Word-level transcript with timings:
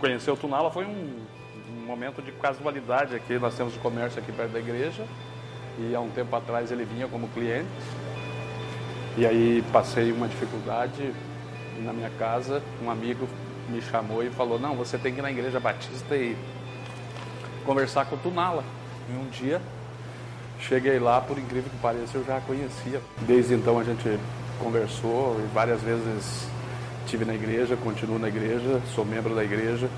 conhecer 0.00 0.30
o 0.30 0.36
Tunala 0.36 0.70
foi 0.70 0.84
um, 0.84 1.24
um 1.68 1.86
momento 1.86 2.20
de 2.22 2.32
casualidade 2.32 3.14
aqui. 3.14 3.38
Nós 3.38 3.54
temos 3.54 3.76
o 3.76 3.78
comércio 3.78 4.18
aqui 4.18 4.32
perto 4.32 4.52
da 4.52 4.58
igreja 4.58 5.04
e 5.78 5.94
há 5.94 6.00
um 6.00 6.10
tempo 6.10 6.34
atrás 6.34 6.72
ele 6.72 6.84
vinha 6.84 7.06
como 7.06 7.28
cliente. 7.28 7.68
E 9.16 9.26
aí 9.26 9.62
passei 9.72 10.10
uma 10.10 10.26
dificuldade 10.26 11.12
na 11.80 11.92
minha 11.92 12.10
casa, 12.10 12.62
um 12.82 12.90
amigo 12.90 13.28
me 13.68 13.80
chamou 13.80 14.22
e 14.22 14.30
falou: 14.30 14.58
Não, 14.58 14.74
você 14.74 14.98
tem 14.98 15.12
que 15.12 15.20
ir 15.20 15.22
na 15.22 15.30
igreja 15.30 15.60
batista 15.60 16.16
e 16.16 16.36
conversar 17.64 18.06
com 18.06 18.16
o 18.16 18.18
Tunala. 18.18 18.64
E 19.08 19.12
um 19.12 19.28
dia 19.28 19.60
cheguei 20.60 20.98
lá, 20.98 21.20
por 21.20 21.38
incrível 21.38 21.70
que 21.70 21.76
pareça, 21.78 22.16
eu 22.16 22.24
já 22.24 22.36
a 22.36 22.40
conhecia. 22.40 23.00
Desde 23.22 23.54
então 23.54 23.78
a 23.78 23.84
gente 23.84 24.18
conversou 24.58 25.40
e 25.40 25.46
várias 25.54 25.80
vezes 25.82 26.48
estive 27.10 27.24
na 27.24 27.34
igreja, 27.34 27.76
continuo 27.76 28.20
na 28.20 28.28
igreja, 28.28 28.80
sou 28.94 29.04
membro 29.04 29.34
da 29.34 29.42
igreja 29.42 29.90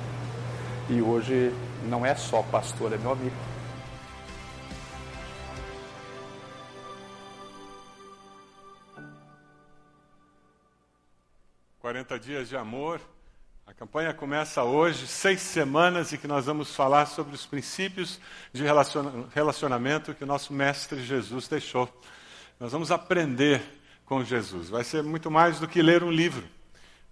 e 0.89 1.03
hoje 1.03 1.53
não 1.87 2.07
é 2.07 2.15
só 2.15 2.43
pastor, 2.43 2.91
é 2.91 2.97
meu 2.97 3.13
amigo. 3.13 3.37
Quarenta 11.79 12.19
dias 12.19 12.49
de 12.49 12.57
amor. 12.57 12.99
A 13.67 13.75
campanha 13.75 14.15
começa 14.15 14.65
hoje, 14.65 15.07
seis 15.07 15.43
semanas, 15.43 16.15
em 16.15 16.17
que 16.17 16.27
nós 16.27 16.47
vamos 16.47 16.75
falar 16.75 17.05
sobre 17.05 17.35
os 17.35 17.45
princípios 17.45 18.19
de 18.55 18.65
relacionamento 19.35 20.15
que 20.15 20.25
o 20.25 20.27
nosso 20.27 20.51
Mestre 20.55 21.05
Jesus 21.05 21.47
deixou. 21.47 21.95
Nós 22.59 22.73
vamos 22.73 22.91
aprender 22.91 23.61
com 24.07 24.25
Jesus. 24.25 24.71
Vai 24.71 24.83
ser 24.83 25.03
muito 25.03 25.31
mais 25.31 25.61
do 25.61 25.69
que 25.69 25.83
ler 25.83 26.03
um 26.03 26.11
livro. 26.11 26.62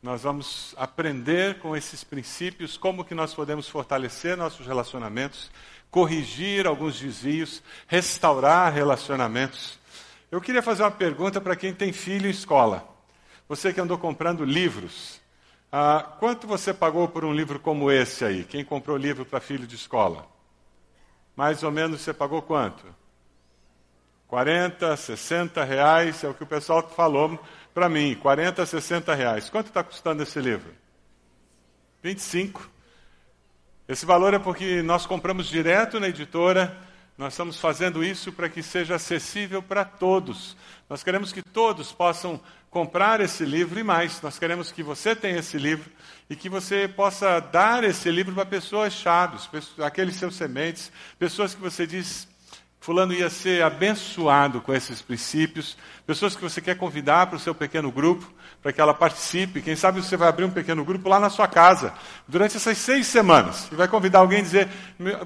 Nós 0.02 0.22
vamos 0.22 0.74
aprender 0.78 1.58
com 1.58 1.76
esses 1.76 2.02
princípios 2.02 2.78
como 2.78 3.04
que 3.04 3.14
nós 3.14 3.34
podemos 3.34 3.68
fortalecer 3.68 4.34
nossos 4.34 4.66
relacionamentos, 4.66 5.50
corrigir 5.90 6.66
alguns 6.66 6.98
desvios, 6.98 7.62
restaurar 7.86 8.72
relacionamentos. 8.72 9.78
Eu 10.30 10.40
queria 10.40 10.62
fazer 10.62 10.84
uma 10.84 10.90
pergunta 10.90 11.38
para 11.38 11.54
quem 11.54 11.74
tem 11.74 11.92
filho 11.92 12.28
em 12.28 12.30
escola. 12.30 12.88
Você 13.46 13.74
que 13.74 13.80
andou 13.80 13.98
comprando 13.98 14.42
livros, 14.42 15.20
ah, 15.70 16.16
quanto 16.18 16.46
você 16.46 16.72
pagou 16.72 17.06
por 17.06 17.22
um 17.22 17.34
livro 17.34 17.60
como 17.60 17.90
esse 17.92 18.24
aí? 18.24 18.44
Quem 18.44 18.64
comprou 18.64 18.96
livro 18.96 19.26
para 19.26 19.38
filho 19.38 19.66
de 19.66 19.74
escola? 19.74 20.26
Mais 21.36 21.62
ou 21.62 21.70
menos 21.70 22.00
você 22.00 22.14
pagou 22.14 22.40
quanto? 22.40 22.86
40, 24.30 24.96
60 24.96 25.64
reais, 25.64 26.22
é 26.22 26.28
o 26.28 26.34
que 26.34 26.44
o 26.44 26.46
pessoal 26.46 26.88
falou 26.88 27.36
para 27.74 27.88
mim, 27.88 28.14
40, 28.14 28.64
60 28.64 29.12
reais. 29.12 29.50
Quanto 29.50 29.66
está 29.66 29.82
custando 29.82 30.22
esse 30.22 30.38
livro? 30.38 30.72
25. 32.00 32.70
Esse 33.88 34.06
valor 34.06 34.32
é 34.32 34.38
porque 34.38 34.82
nós 34.82 35.04
compramos 35.04 35.48
direto 35.48 35.98
na 35.98 36.06
editora, 36.06 36.78
nós 37.18 37.32
estamos 37.32 37.58
fazendo 37.58 38.04
isso 38.04 38.30
para 38.30 38.48
que 38.48 38.62
seja 38.62 38.94
acessível 38.94 39.60
para 39.60 39.84
todos. 39.84 40.56
Nós 40.88 41.02
queremos 41.02 41.32
que 41.32 41.42
todos 41.42 41.90
possam 41.90 42.40
comprar 42.70 43.20
esse 43.20 43.44
livro 43.44 43.80
e 43.80 43.82
mais. 43.82 44.22
Nós 44.22 44.38
queremos 44.38 44.70
que 44.70 44.80
você 44.80 45.16
tenha 45.16 45.40
esse 45.40 45.58
livro 45.58 45.90
e 46.30 46.36
que 46.36 46.48
você 46.48 46.86
possa 46.86 47.40
dar 47.40 47.82
esse 47.82 48.08
livro 48.12 48.32
para 48.32 48.46
pessoas 48.46 48.92
chaves, 48.92 49.50
aqueles 49.84 50.14
seus 50.14 50.36
sementes, 50.36 50.92
pessoas 51.18 51.52
que 51.52 51.60
você 51.60 51.84
diz, 51.84 52.28
Fulano 52.82 53.12
ia 53.12 53.28
ser 53.28 53.62
abençoado 53.62 54.62
com 54.62 54.72
esses 54.72 55.02
princípios. 55.02 55.76
Pessoas 56.06 56.34
que 56.34 56.40
você 56.40 56.62
quer 56.62 56.78
convidar 56.78 57.26
para 57.26 57.36
o 57.36 57.38
seu 57.38 57.54
pequeno 57.54 57.92
grupo, 57.92 58.26
para 58.62 58.72
que 58.72 58.80
ela 58.80 58.94
participe. 58.94 59.60
Quem 59.60 59.76
sabe 59.76 60.02
você 60.02 60.16
vai 60.16 60.30
abrir 60.30 60.46
um 60.46 60.50
pequeno 60.50 60.82
grupo 60.82 61.06
lá 61.06 61.20
na 61.20 61.28
sua 61.28 61.46
casa, 61.46 61.92
durante 62.26 62.56
essas 62.56 62.78
seis 62.78 63.06
semanas. 63.06 63.68
E 63.70 63.74
vai 63.74 63.86
convidar 63.86 64.20
alguém 64.20 64.42
dizer: 64.42 64.66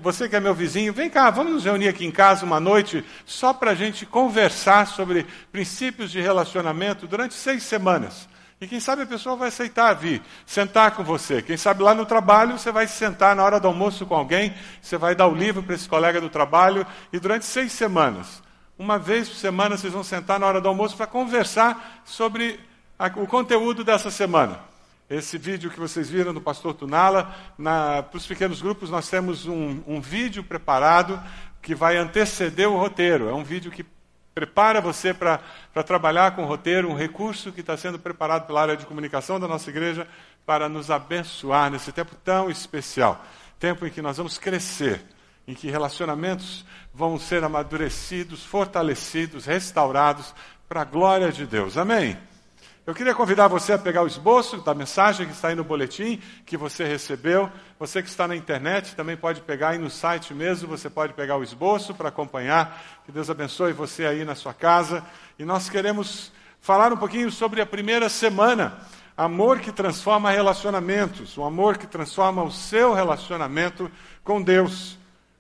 Você 0.03 0.28
que 0.28 0.34
é 0.34 0.41
meu 0.41 0.53
vizinho, 0.53 0.93
vem 0.93 1.09
cá, 1.09 1.31
vamos 1.31 1.53
nos 1.53 1.64
reunir 1.64 1.87
aqui 1.87 2.04
em 2.04 2.10
casa 2.10 2.44
uma 2.44 2.59
noite, 2.59 3.04
só 3.25 3.54
para 3.54 3.70
a 3.70 3.75
gente 3.76 4.04
conversar 4.04 4.88
sobre 4.88 5.25
princípios 5.53 6.10
de 6.10 6.20
relacionamento 6.20 7.06
durante 7.06 7.34
seis 7.34 7.62
semanas. 7.62 8.28
E 8.60 8.66
quem 8.66 8.81
sabe 8.81 9.03
a 9.03 9.06
pessoa 9.06 9.37
vai 9.37 9.48
aceitar 9.48 9.92
vir, 9.94 10.22
sentar 10.47 10.92
com 10.92 11.03
você. 11.03 11.42
Quem 11.42 11.56
sabe 11.56 11.82
lá 11.82 11.94
no 11.94 12.06
trabalho 12.06 12.59
você 12.59 12.70
vai 12.70 12.87
sentar 12.87 13.34
na 13.34 13.42
hora 13.42 13.60
do 13.60 13.69
almoço 13.69 14.06
com 14.06 14.15
alguém, 14.15 14.54
você 14.81 14.97
vai 14.97 15.15
dar 15.15 15.26
o 15.26 15.34
livro 15.34 15.62
para 15.62 15.75
esse 15.75 15.88
colega 15.88 16.20
do 16.20 16.31
trabalho, 16.31 16.87
e 17.12 17.19
durante 17.19 17.44
seis 17.44 17.72
semanas, 17.72 18.43
uma 18.78 18.98
vez 18.98 19.28
por 19.28 19.37
semana, 19.37 19.76
vocês 19.76 19.93
vão 19.93 20.03
sentar 20.03 20.41
na 20.41 20.47
hora 20.47 20.60
do 20.60 20.69
almoço 20.69 20.97
para 20.97 21.06
conversar 21.06 22.03
sobre 22.04 22.59
a, 22.98 23.06
o 23.06 23.26
conteúdo 23.26 23.84
dessa 23.84 24.10
semana. 24.10 24.59
Esse 25.09 25.37
vídeo 25.37 25.70
que 25.70 25.78
vocês 25.78 26.09
viram 26.09 26.32
do 26.32 26.41
pastor 26.41 26.75
Tunala, 26.75 27.34
para 27.56 28.16
os 28.16 28.26
pequenos 28.26 28.62
grupos, 28.62 28.88
nós 28.88 29.09
temos 29.09 29.47
um, 29.47 29.82
um 29.87 30.00
vídeo 30.00 30.43
preparado 30.43 31.22
que 31.60 31.75
vai 31.75 31.97
anteceder 31.97 32.69
o 32.69 32.78
roteiro. 32.78 33.28
É 33.28 33.34
um 33.34 33.44
vídeo 33.44 33.70
que 33.70 33.84
prepara 34.34 34.80
você 34.80 35.14
para 35.14 35.38
trabalhar 35.86 36.34
com 36.34 36.42
o 36.42 36.46
roteiro, 36.46 36.90
um 36.90 36.96
recurso 36.96 37.52
que 37.52 37.60
está 37.60 37.76
sendo 37.76 37.98
preparado 37.98 38.46
pela 38.46 38.62
área 38.62 38.76
de 38.76 38.86
comunicação 38.86 39.38
da 39.38 39.46
nossa 39.46 39.70
igreja 39.70 40.06
para 40.44 40.68
nos 40.68 40.90
abençoar 40.90 41.70
nesse 41.70 41.92
tempo 41.92 42.14
tão 42.24 42.50
especial 42.50 43.24
tempo 43.64 43.86
em 43.86 43.90
que 43.90 44.02
nós 44.02 44.18
vamos 44.18 44.36
crescer, 44.36 45.02
em 45.48 45.54
que 45.54 45.70
relacionamentos 45.70 46.66
vão 46.92 47.18
ser 47.18 47.42
amadurecidos, 47.42 48.44
fortalecidos, 48.44 49.46
restaurados 49.46 50.34
para 50.68 50.82
a 50.82 50.84
glória 50.84 51.32
de 51.32 51.46
Deus. 51.46 51.78
Amém? 51.78 52.14
Eu 52.86 52.94
queria 52.94 53.14
convidar 53.14 53.48
você 53.48 53.72
a 53.72 53.78
pegar 53.78 54.02
o 54.02 54.06
esboço 54.06 54.58
da 54.58 54.74
mensagem 54.74 55.26
que 55.26 55.32
está 55.32 55.48
aí 55.48 55.54
no 55.54 55.64
boletim 55.64 56.20
que 56.44 56.54
você 56.54 56.84
recebeu. 56.84 57.50
Você 57.78 58.02
que 58.02 58.10
está 58.10 58.28
na 58.28 58.36
internet 58.36 58.94
também 58.94 59.16
pode 59.16 59.40
pegar 59.40 59.70
aí 59.70 59.78
no 59.78 59.88
site 59.88 60.34
mesmo, 60.34 60.68
você 60.68 60.90
pode 60.90 61.14
pegar 61.14 61.38
o 61.38 61.42
esboço 61.42 61.94
para 61.94 62.10
acompanhar. 62.10 62.78
Que 63.06 63.10
Deus 63.10 63.30
abençoe 63.30 63.72
você 63.72 64.04
aí 64.04 64.22
na 64.22 64.34
sua 64.34 64.52
casa. 64.52 65.02
E 65.38 65.46
nós 65.46 65.70
queremos 65.70 66.30
falar 66.60 66.92
um 66.92 66.96
pouquinho 66.98 67.30
sobre 67.30 67.62
a 67.62 67.66
primeira 67.66 68.10
semana. 68.10 68.76
Amor 69.16 69.60
que 69.60 69.72
transforma 69.72 70.30
relacionamentos, 70.30 71.38
o 71.38 71.44
amor 71.44 71.78
que 71.78 71.86
transforma 71.86 72.42
o 72.42 72.52
seu 72.52 72.92
relacionamento 72.92 73.90
com 74.22 74.42
Deus. 74.42 74.98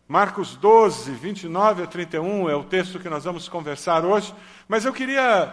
Marcos 0.08 0.56
12, 0.56 1.12
29 1.12 1.82
a 1.82 1.86
31 1.86 2.48
é 2.48 2.56
o 2.56 2.64
texto 2.64 2.98
que 2.98 3.10
nós 3.10 3.24
vamos 3.24 3.50
conversar 3.50 4.02
hoje. 4.02 4.34
Mas 4.66 4.86
eu 4.86 4.94
queria 4.94 5.52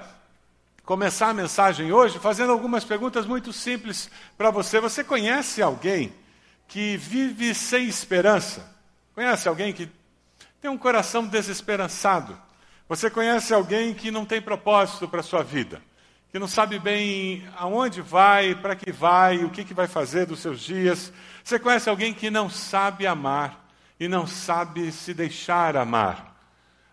começar 0.91 1.29
a 1.29 1.33
mensagem 1.33 1.93
hoje 1.93 2.19
fazendo 2.19 2.51
algumas 2.51 2.83
perguntas 2.83 3.25
muito 3.25 3.53
simples 3.53 4.11
para 4.37 4.51
você. 4.51 4.77
Você 4.81 5.05
conhece 5.05 5.61
alguém 5.61 6.11
que 6.67 6.97
vive 6.97 7.55
sem 7.55 7.87
esperança? 7.87 8.69
Conhece 9.15 9.47
alguém 9.47 9.71
que 9.71 9.89
tem 10.59 10.69
um 10.69 10.77
coração 10.77 11.25
desesperançado? 11.25 12.37
Você 12.89 13.09
conhece 13.09 13.53
alguém 13.53 13.93
que 13.93 14.11
não 14.11 14.25
tem 14.25 14.41
propósito 14.41 15.07
para 15.07 15.21
a 15.21 15.23
sua 15.23 15.43
vida? 15.43 15.81
Que 16.29 16.37
não 16.37 16.45
sabe 16.45 16.77
bem 16.77 17.47
aonde 17.55 18.01
vai, 18.01 18.53
para 18.53 18.75
que 18.75 18.91
vai, 18.91 19.45
o 19.45 19.49
que, 19.49 19.63
que 19.63 19.73
vai 19.73 19.87
fazer 19.87 20.25
dos 20.25 20.39
seus 20.39 20.59
dias? 20.59 21.13
Você 21.41 21.57
conhece 21.57 21.89
alguém 21.89 22.13
que 22.13 22.29
não 22.29 22.49
sabe 22.49 23.07
amar 23.07 23.65
e 23.97 24.09
não 24.09 24.27
sabe 24.27 24.91
se 24.91 25.13
deixar 25.13 25.77
amar? 25.77 26.30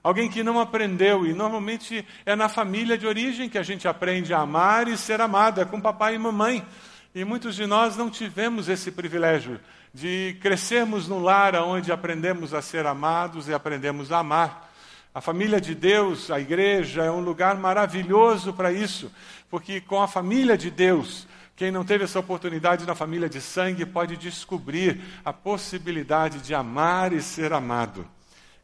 Alguém 0.08 0.30
que 0.30 0.42
não 0.42 0.58
aprendeu, 0.58 1.26
e 1.26 1.34
normalmente 1.34 2.02
é 2.24 2.34
na 2.34 2.48
família 2.48 2.96
de 2.96 3.06
origem 3.06 3.46
que 3.46 3.58
a 3.58 3.62
gente 3.62 3.86
aprende 3.86 4.32
a 4.32 4.38
amar 4.38 4.88
e 4.88 4.96
ser 4.96 5.20
amado, 5.20 5.60
é 5.60 5.66
com 5.66 5.78
papai 5.78 6.14
e 6.14 6.18
mamãe. 6.18 6.66
E 7.14 7.26
muitos 7.26 7.54
de 7.54 7.66
nós 7.66 7.94
não 7.94 8.08
tivemos 8.08 8.70
esse 8.70 8.90
privilégio 8.90 9.60
de 9.92 10.34
crescermos 10.40 11.06
num 11.08 11.18
lar 11.18 11.54
onde 11.56 11.92
aprendemos 11.92 12.54
a 12.54 12.62
ser 12.62 12.86
amados 12.86 13.48
e 13.48 13.52
aprendemos 13.52 14.10
a 14.10 14.20
amar. 14.20 14.72
A 15.14 15.20
família 15.20 15.60
de 15.60 15.74
Deus, 15.74 16.30
a 16.30 16.40
igreja, 16.40 17.04
é 17.04 17.10
um 17.10 17.20
lugar 17.20 17.58
maravilhoso 17.58 18.54
para 18.54 18.72
isso, 18.72 19.12
porque 19.50 19.78
com 19.78 20.00
a 20.00 20.08
família 20.08 20.56
de 20.56 20.70
Deus, 20.70 21.28
quem 21.54 21.70
não 21.70 21.84
teve 21.84 22.04
essa 22.04 22.18
oportunidade 22.18 22.86
na 22.86 22.94
família 22.94 23.28
de 23.28 23.42
sangue 23.42 23.84
pode 23.84 24.16
descobrir 24.16 25.02
a 25.22 25.34
possibilidade 25.34 26.38
de 26.38 26.54
amar 26.54 27.12
e 27.12 27.20
ser 27.20 27.52
amado. 27.52 28.08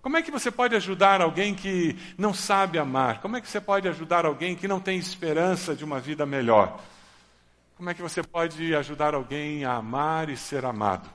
Como 0.04 0.18
é 0.18 0.22
que 0.22 0.30
você 0.30 0.50
pode 0.50 0.76
ajudar 0.76 1.22
alguém 1.22 1.54
que 1.54 1.96
não 2.18 2.34
sabe 2.34 2.78
amar? 2.78 3.22
Como 3.22 3.38
é 3.38 3.40
que 3.40 3.48
você 3.48 3.58
pode 3.58 3.88
ajudar 3.88 4.26
alguém 4.26 4.54
que 4.54 4.68
não 4.68 4.78
tem 4.78 4.98
esperança 4.98 5.74
de 5.74 5.82
uma 5.82 5.98
vida 5.98 6.26
melhor? 6.26 6.78
Como 7.74 7.88
é 7.88 7.94
que 7.94 8.02
você 8.02 8.22
pode 8.22 8.74
ajudar 8.74 9.14
alguém 9.14 9.64
a 9.64 9.76
amar 9.76 10.28
e 10.28 10.36
ser 10.36 10.66
amado? 10.66 11.08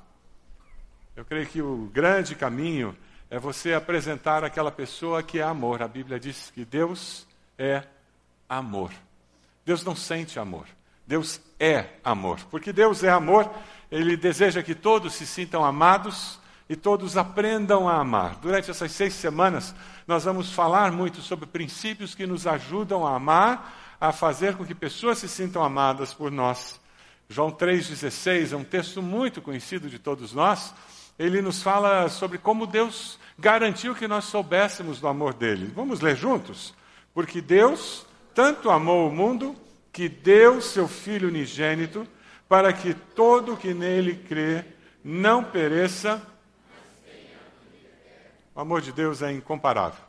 Eu 1.16 1.24
creio 1.24 1.46
que 1.46 1.62
o 1.62 1.88
grande 1.94 2.34
caminho 2.34 2.98
é 3.30 3.38
você 3.38 3.76
apresentar 3.76 4.44
aquela 4.44 4.72
pessoa 4.72 5.22
que 5.22 5.38
é 5.38 5.44
amor. 5.44 5.84
A 5.84 5.88
Bíblia 5.88 6.20
diz 6.20 6.50
que 6.50 6.66
Deus 6.66 7.28
é 7.60 7.84
amor. 8.50 8.92
Deus 9.64 9.84
não 9.84 9.96
sente 9.96 10.40
amor. 10.40 10.66
Deus 11.06 11.40
é 11.60 11.86
amor. 12.04 12.40
Porque 12.50 12.74
Deus 12.74 13.04
é 13.04 13.12
amor, 13.12 13.52
Ele 13.92 14.18
deseja 14.18 14.64
que 14.64 14.74
todos 14.74 15.14
se 15.14 15.28
sintam 15.28 15.64
amados 15.64 16.39
e 16.70 16.76
todos 16.76 17.18
aprendam 17.18 17.90
a 17.90 17.96
amar. 17.96 18.36
Durante 18.42 18.70
essas 18.70 18.92
seis 18.92 19.16
semanas, 19.16 19.74
nós 20.08 20.24
vamos 20.24 20.54
falar 20.54 20.92
muito 20.92 21.20
sobre 21.20 21.48
princípios 21.48 22.14
que 22.14 22.28
nos 22.28 22.46
ajudam 22.46 23.06
a 23.06 23.16
amar, 23.16 23.98
a 24.00 24.12
fazer 24.12 24.56
com 24.56 24.64
que 24.64 24.76
pessoas 24.76 25.18
se 25.18 25.28
sintam 25.28 25.64
amadas 25.64 26.14
por 26.14 26.32
nós. 26.32 26.80
João 27.28 27.52
3,16 27.52 28.54
é 28.54 28.56
um 28.56 28.64
texto 28.64 29.02
muito 29.02 29.42
conhecido 29.42 29.90
de 29.90 29.98
todos 29.98 30.32
nós. 30.32 30.74
Ele 31.18 31.42
nos 31.42 31.62
fala 31.62 32.08
sobre 32.08 32.38
como 32.38 32.66
Deus 32.66 33.20
garantiu 33.38 33.94
que 33.94 34.08
nós 34.08 34.26
soubéssemos 34.26 35.00
do 35.00 35.08
amor 35.08 35.34
dele. 35.34 35.72
Vamos 35.76 36.02
ler 36.02 36.16
juntos? 36.16 36.74
Porque 37.14 37.42
Deus 37.42 38.06
tanto 38.34 38.70
amou 38.70 39.10
o 39.10 39.12
mundo 39.12 39.56
que 39.92 40.08
deu 40.08 40.62
seu 40.62 40.88
Filho 40.88 41.28
unigênito 41.28 42.08
para 42.48 42.72
que 42.72 42.94
todo 42.94 43.58
que 43.58 43.74
nele 43.74 44.16
crê 44.16 44.64
não 45.04 45.44
pereça. 45.44 46.22
O 48.60 48.62
amor 48.62 48.82
de 48.82 48.92
Deus 48.92 49.22
é 49.22 49.32
incomparável. 49.32 50.04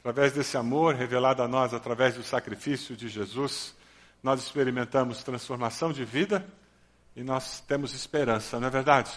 Através 0.00 0.34
desse 0.34 0.58
amor 0.58 0.94
revelado 0.94 1.42
a 1.42 1.48
nós 1.48 1.72
através 1.72 2.16
do 2.16 2.22
sacrifício 2.22 2.94
de 2.94 3.08
Jesus, 3.08 3.74
nós 4.22 4.42
experimentamos 4.42 5.22
transformação 5.22 5.90
de 5.90 6.04
vida 6.04 6.46
e 7.16 7.22
nós 7.22 7.60
temos 7.60 7.94
esperança, 7.94 8.60
não 8.60 8.68
é 8.68 8.70
verdade? 8.70 9.10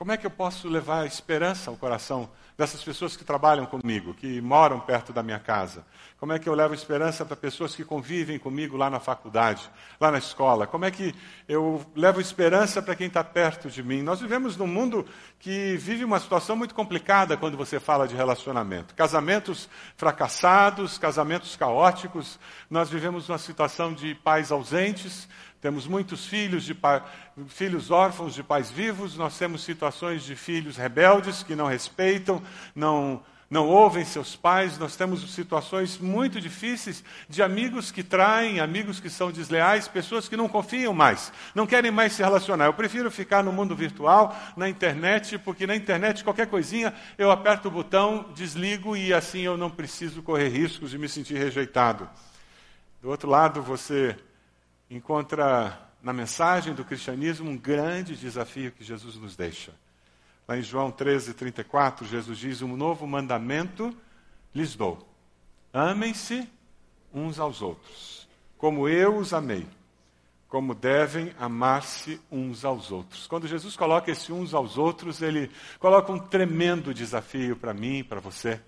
Como 0.00 0.12
é 0.12 0.16
que 0.16 0.24
eu 0.24 0.30
posso 0.30 0.66
levar 0.66 1.06
esperança 1.06 1.70
ao 1.70 1.76
coração 1.76 2.30
dessas 2.56 2.82
pessoas 2.82 3.18
que 3.18 3.22
trabalham 3.22 3.66
comigo, 3.66 4.14
que 4.14 4.40
moram 4.40 4.80
perto 4.80 5.12
da 5.12 5.22
minha 5.22 5.38
casa? 5.38 5.84
Como 6.18 6.32
é 6.32 6.38
que 6.38 6.48
eu 6.48 6.54
levo 6.54 6.72
esperança 6.72 7.22
para 7.22 7.36
pessoas 7.36 7.76
que 7.76 7.84
convivem 7.84 8.38
comigo 8.38 8.78
lá 8.78 8.88
na 8.88 8.98
faculdade, 8.98 9.70
lá 10.00 10.10
na 10.10 10.16
escola? 10.16 10.66
Como 10.66 10.86
é 10.86 10.90
que 10.90 11.14
eu 11.46 11.84
levo 11.94 12.18
esperança 12.18 12.80
para 12.80 12.96
quem 12.96 13.08
está 13.08 13.22
perto 13.22 13.68
de 13.68 13.82
mim? 13.82 14.00
Nós 14.00 14.22
vivemos 14.22 14.56
num 14.56 14.66
mundo 14.66 15.04
que 15.38 15.76
vive 15.76 16.02
uma 16.02 16.18
situação 16.18 16.56
muito 16.56 16.74
complicada 16.74 17.36
quando 17.36 17.58
você 17.58 17.78
fala 17.78 18.08
de 18.08 18.14
relacionamento. 18.14 18.94
Casamentos 18.94 19.68
fracassados, 19.98 20.96
casamentos 20.96 21.56
caóticos. 21.56 22.40
Nós 22.70 22.88
vivemos 22.88 23.28
uma 23.28 23.38
situação 23.38 23.92
de 23.92 24.14
pais 24.14 24.50
ausentes, 24.50 25.28
temos 25.60 25.86
muitos 25.86 26.26
filhos, 26.26 26.64
de 26.64 26.76
filhos 27.48 27.90
órfãos 27.90 28.34
de 28.34 28.42
pais 28.42 28.70
vivos, 28.70 29.16
nós 29.16 29.36
temos 29.36 29.62
situações 29.62 30.24
de 30.24 30.34
filhos 30.34 30.76
rebeldes 30.76 31.42
que 31.42 31.54
não 31.54 31.66
respeitam, 31.66 32.42
não, 32.74 33.22
não 33.50 33.68
ouvem 33.68 34.02
seus 34.02 34.34
pais, 34.34 34.78
nós 34.78 34.96
temos 34.96 35.34
situações 35.34 35.98
muito 35.98 36.40
difíceis 36.40 37.04
de 37.28 37.42
amigos 37.42 37.92
que 37.92 38.02
traem, 38.02 38.58
amigos 38.58 39.00
que 39.00 39.10
são 39.10 39.30
desleais, 39.30 39.86
pessoas 39.86 40.30
que 40.30 40.36
não 40.36 40.48
confiam 40.48 40.94
mais, 40.94 41.30
não 41.54 41.66
querem 41.66 41.90
mais 41.90 42.14
se 42.14 42.22
relacionar. 42.22 42.64
Eu 42.64 42.74
prefiro 42.74 43.10
ficar 43.10 43.44
no 43.44 43.52
mundo 43.52 43.76
virtual, 43.76 44.34
na 44.56 44.66
internet, 44.66 45.36
porque 45.36 45.66
na 45.66 45.76
internet 45.76 46.24
qualquer 46.24 46.46
coisinha 46.46 46.94
eu 47.18 47.30
aperto 47.30 47.68
o 47.68 47.70
botão, 47.70 48.32
desligo 48.34 48.96
e 48.96 49.12
assim 49.12 49.40
eu 49.40 49.58
não 49.58 49.68
preciso 49.68 50.22
correr 50.22 50.48
riscos 50.48 50.90
de 50.90 50.96
me 50.96 51.08
sentir 51.08 51.36
rejeitado. 51.36 52.08
Do 53.02 53.10
outro 53.10 53.28
lado, 53.28 53.60
você 53.60 54.16
encontra 54.90 55.88
na 56.02 56.12
mensagem 56.12 56.74
do 56.74 56.84
cristianismo 56.84 57.48
um 57.48 57.56
grande 57.56 58.16
desafio 58.16 58.72
que 58.72 58.82
Jesus 58.82 59.16
nos 59.16 59.36
deixa. 59.36 59.72
Lá 60.48 60.58
em 60.58 60.62
João 60.62 60.90
13, 60.90 61.34
34, 61.34 62.06
Jesus 62.06 62.38
diz: 62.38 62.60
Um 62.60 62.76
novo 62.76 63.06
mandamento 63.06 63.96
lhes 64.52 64.74
dou. 64.74 65.06
Amem-se 65.72 66.48
uns 67.14 67.38
aos 67.38 67.62
outros, 67.62 68.28
como 68.58 68.88
eu 68.88 69.16
os 69.16 69.32
amei, 69.32 69.66
como 70.48 70.74
devem 70.74 71.32
amar-se 71.38 72.20
uns 72.30 72.64
aos 72.64 72.90
outros. 72.90 73.28
Quando 73.28 73.46
Jesus 73.46 73.76
coloca 73.76 74.10
esse 74.10 74.32
uns 74.32 74.52
aos 74.52 74.76
outros, 74.76 75.22
ele 75.22 75.48
coloca 75.78 76.10
um 76.10 76.18
tremendo 76.18 76.92
desafio 76.92 77.54
para 77.54 77.72
mim 77.72 77.98
e 77.98 78.04
para 78.04 78.18
você. 78.18 78.60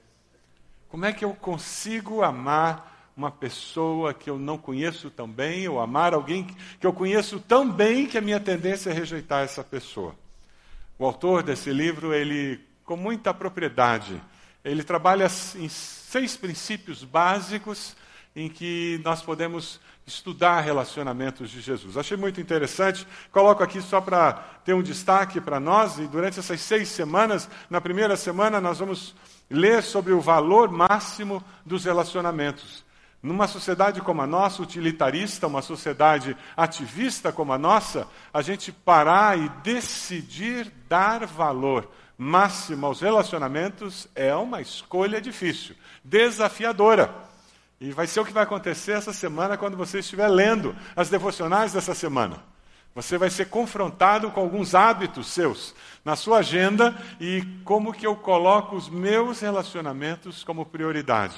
Como 0.88 1.04
é 1.04 1.12
que 1.12 1.24
eu 1.24 1.34
consigo 1.34 2.22
amar 2.22 2.91
uma 3.16 3.30
pessoa 3.30 4.14
que 4.14 4.30
eu 4.30 4.38
não 4.38 4.56
conheço 4.56 5.10
tão 5.10 5.28
bem, 5.28 5.68
ou 5.68 5.80
amar 5.80 6.14
alguém 6.14 6.46
que 6.80 6.86
eu 6.86 6.92
conheço 6.92 7.38
tão 7.40 7.70
bem 7.70 8.06
que 8.06 8.16
a 8.16 8.22
minha 8.22 8.40
tendência 8.40 8.90
é 8.90 8.92
rejeitar 8.92 9.44
essa 9.44 9.62
pessoa. 9.62 10.14
O 10.98 11.04
autor 11.04 11.42
desse 11.42 11.70
livro, 11.72 12.14
ele, 12.14 12.60
com 12.84 12.96
muita 12.96 13.34
propriedade, 13.34 14.22
ele 14.64 14.82
trabalha 14.82 15.26
em 15.56 15.68
seis 15.68 16.36
princípios 16.36 17.04
básicos 17.04 17.96
em 18.34 18.48
que 18.48 19.00
nós 19.04 19.20
podemos 19.20 19.78
estudar 20.06 20.60
relacionamentos 20.60 21.50
de 21.50 21.60
Jesus. 21.60 21.96
Achei 21.96 22.16
muito 22.16 22.40
interessante, 22.40 23.06
coloco 23.30 23.62
aqui 23.62 23.80
só 23.80 24.00
para 24.00 24.32
ter 24.64 24.74
um 24.74 24.82
destaque 24.82 25.40
para 25.40 25.60
nós, 25.60 25.98
e 25.98 26.06
durante 26.06 26.38
essas 26.38 26.60
seis 26.60 26.88
semanas, 26.88 27.48
na 27.68 27.80
primeira 27.80 28.16
semana, 28.16 28.60
nós 28.60 28.78
vamos 28.78 29.14
ler 29.50 29.82
sobre 29.82 30.12
o 30.12 30.20
valor 30.20 30.70
máximo 30.70 31.44
dos 31.64 31.84
relacionamentos. 31.84 32.84
Numa 33.22 33.46
sociedade 33.46 34.00
como 34.00 34.20
a 34.20 34.26
nossa, 34.26 34.62
utilitarista, 34.62 35.46
uma 35.46 35.62
sociedade 35.62 36.36
ativista 36.56 37.30
como 37.30 37.52
a 37.52 37.58
nossa, 37.58 38.08
a 38.34 38.42
gente 38.42 38.72
parar 38.72 39.38
e 39.38 39.48
decidir 39.62 40.72
dar 40.88 41.24
valor 41.24 41.88
máximo 42.18 42.86
aos 42.86 43.00
relacionamentos 43.00 44.08
é 44.14 44.34
uma 44.34 44.60
escolha 44.60 45.20
difícil, 45.20 45.76
desafiadora. 46.04 47.14
E 47.80 47.90
vai 47.90 48.06
ser 48.06 48.20
o 48.20 48.24
que 48.24 48.32
vai 48.32 48.44
acontecer 48.44 48.92
essa 48.92 49.12
semana 49.12 49.56
quando 49.56 49.76
você 49.76 49.98
estiver 49.98 50.28
lendo 50.28 50.74
as 50.94 51.08
devocionais 51.08 51.72
dessa 51.72 51.94
semana. 51.94 52.42
Você 52.94 53.16
vai 53.16 53.30
ser 53.30 53.46
confrontado 53.46 54.30
com 54.30 54.40
alguns 54.40 54.74
hábitos 54.74 55.28
seus 55.28 55.74
na 56.04 56.14
sua 56.14 56.38
agenda 56.38 56.94
e 57.20 57.42
como 57.64 57.92
que 57.92 58.06
eu 58.06 58.14
coloco 58.14 58.76
os 58.76 58.88
meus 58.88 59.40
relacionamentos 59.40 60.44
como 60.44 60.66
prioridade. 60.66 61.36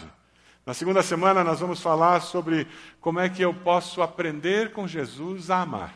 Na 0.67 0.73
segunda 0.73 1.03
semana, 1.03 1.45
nós 1.45 1.61
vamos 1.61 1.83
falar 1.83 2.21
sobre 2.21 2.67
como 2.99 3.21
é 3.21 3.29
que 3.29 3.43
eu 3.43 3.53
posso 3.53 4.01
aprender 4.01 4.73
com 4.73 4.89
Jesus 4.89 5.51
a 5.51 5.61
amar. 5.61 5.95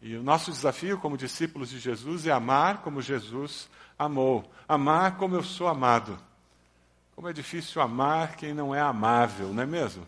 E 0.00 0.16
o 0.16 0.22
nosso 0.22 0.50
desafio 0.50 0.98
como 0.98 1.16
discípulos 1.16 1.68
de 1.68 1.78
Jesus 1.78 2.26
é 2.26 2.32
amar 2.32 2.78
como 2.78 3.02
Jesus 3.02 3.68
amou, 3.98 4.50
amar 4.66 5.18
como 5.18 5.34
eu 5.34 5.42
sou 5.42 5.68
amado. 5.68 6.18
Como 7.14 7.28
é 7.28 7.34
difícil 7.34 7.82
amar 7.82 8.36
quem 8.36 8.54
não 8.54 8.74
é 8.74 8.80
amável, 8.80 9.52
não 9.52 9.62
é 9.62 9.66
mesmo? 9.66 10.06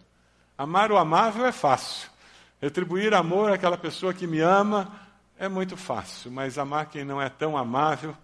Amar 0.56 0.90
o 0.90 0.96
amável 0.96 1.44
é 1.44 1.52
fácil. 1.52 2.08
Retribuir 2.62 3.12
amor 3.12 3.52
àquela 3.52 3.76
pessoa 3.76 4.14
que 4.14 4.26
me 4.26 4.40
ama 4.40 4.90
é 5.38 5.46
muito 5.46 5.76
fácil, 5.76 6.30
mas 6.30 6.56
amar 6.56 6.86
quem 6.86 7.04
não 7.04 7.20
é 7.20 7.28
tão 7.28 7.56
amável, 7.56 8.16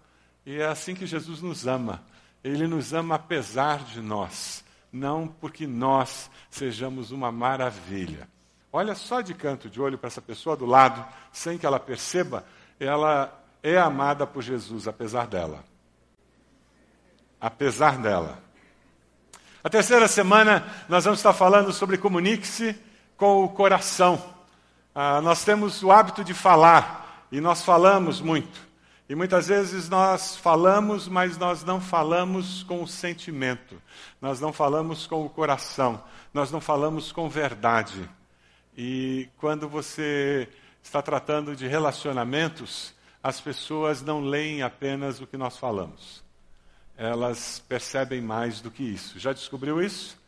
e 0.46 0.56
é 0.56 0.66
assim 0.66 0.94
que 0.94 1.06
Jesus 1.06 1.42
nos 1.42 1.66
ama. 1.66 2.02
Ele 2.42 2.66
nos 2.66 2.94
ama 2.94 3.16
apesar 3.16 3.84
de 3.84 4.00
nós 4.00 4.64
não 4.94 5.26
porque 5.26 5.66
nós 5.66 6.30
sejamos 6.48 7.10
uma 7.10 7.32
maravilha. 7.32 8.28
Olha 8.72 8.94
só 8.94 9.20
de 9.20 9.34
canto 9.34 9.68
de 9.68 9.80
olho 9.80 9.98
para 9.98 10.06
essa 10.06 10.22
pessoa 10.22 10.56
do 10.56 10.64
lado, 10.64 11.04
sem 11.32 11.58
que 11.58 11.66
ela 11.66 11.80
perceba, 11.80 12.46
ela 12.78 13.42
é 13.60 13.76
amada 13.76 14.24
por 14.24 14.40
Jesus, 14.40 14.86
apesar 14.86 15.26
dela. 15.26 15.64
Apesar 17.40 17.98
dela. 17.98 18.38
A 19.64 19.68
terceira 19.68 20.06
semana, 20.06 20.64
nós 20.88 21.04
vamos 21.04 21.18
estar 21.18 21.32
falando 21.32 21.72
sobre 21.72 21.98
comunique-se 21.98 22.78
com 23.16 23.42
o 23.44 23.48
coração. 23.48 24.22
Ah, 24.94 25.20
nós 25.20 25.44
temos 25.44 25.82
o 25.82 25.90
hábito 25.90 26.22
de 26.22 26.32
falar, 26.32 27.26
e 27.32 27.40
nós 27.40 27.64
falamos 27.64 28.20
muito. 28.20 28.60
E 29.06 29.14
muitas 29.14 29.48
vezes 29.48 29.90
nós 29.90 30.34
falamos, 30.34 31.06
mas 31.08 31.36
nós 31.36 31.62
não 31.62 31.78
falamos 31.78 32.62
com 32.62 32.82
o 32.82 32.88
sentimento, 32.88 33.80
nós 34.18 34.40
não 34.40 34.50
falamos 34.50 35.06
com 35.06 35.26
o 35.26 35.28
coração, 35.28 36.02
nós 36.32 36.50
não 36.50 36.58
falamos 36.58 37.12
com 37.12 37.28
verdade. 37.28 38.08
E 38.74 39.28
quando 39.36 39.68
você 39.68 40.48
está 40.82 41.02
tratando 41.02 41.54
de 41.54 41.68
relacionamentos, 41.68 42.94
as 43.22 43.42
pessoas 43.42 44.00
não 44.00 44.22
leem 44.22 44.62
apenas 44.62 45.20
o 45.20 45.26
que 45.26 45.36
nós 45.36 45.58
falamos, 45.58 46.24
elas 46.96 47.62
percebem 47.68 48.22
mais 48.22 48.62
do 48.62 48.70
que 48.70 48.82
isso. 48.82 49.18
Já 49.18 49.34
descobriu 49.34 49.82
isso? 49.82 50.18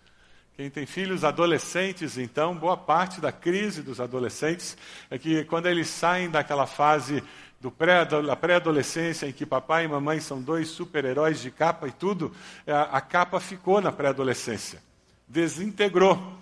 Quem 0.57 0.71
tem 0.71 0.87
filhos 0.87 1.23
adolescentes, 1.23 2.17
então, 2.17 2.57
boa 2.57 2.79
parte 2.79 3.21
da 3.21 3.31
crise 3.31 3.83
dos 3.83 4.01
adolescentes 4.01 4.75
é 5.11 5.19
que 5.19 5.45
quando 5.45 5.67
eles 5.67 5.87
saem 5.87 6.31
daquela 6.31 6.67
fase 6.67 7.23
do 7.61 7.71
pré, 7.71 8.05
da 8.05 8.37
pré-adolescência, 8.37 9.27
em 9.27 9.33
que 9.33 9.47
papai 9.47 9.85
e 9.85 9.89
mamãe 9.89 10.21
são 10.21 10.41
dois 10.41 10.69
super-heróis 10.69 11.41
de 11.41 11.51
capa 11.51 11.89
e 11.89 11.93
tudo, 11.93 12.35
a, 12.67 12.71
é, 12.71 12.75
a 12.93 13.01
capa 13.01 13.41
ficou 13.41 13.81
na 13.81 13.91
pré-adolescência. 13.91 14.83
Desintegrou. 15.27 16.35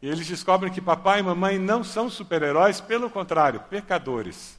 E 0.00 0.08
eles 0.08 0.26
descobrem 0.26 0.72
que 0.72 0.80
papai 0.80 1.20
e 1.20 1.22
mamãe 1.22 1.58
não 1.58 1.82
são 1.84 2.10
super-heróis, 2.10 2.80
pelo 2.80 3.08
contrário, 3.08 3.60
pecadores. 3.60 4.58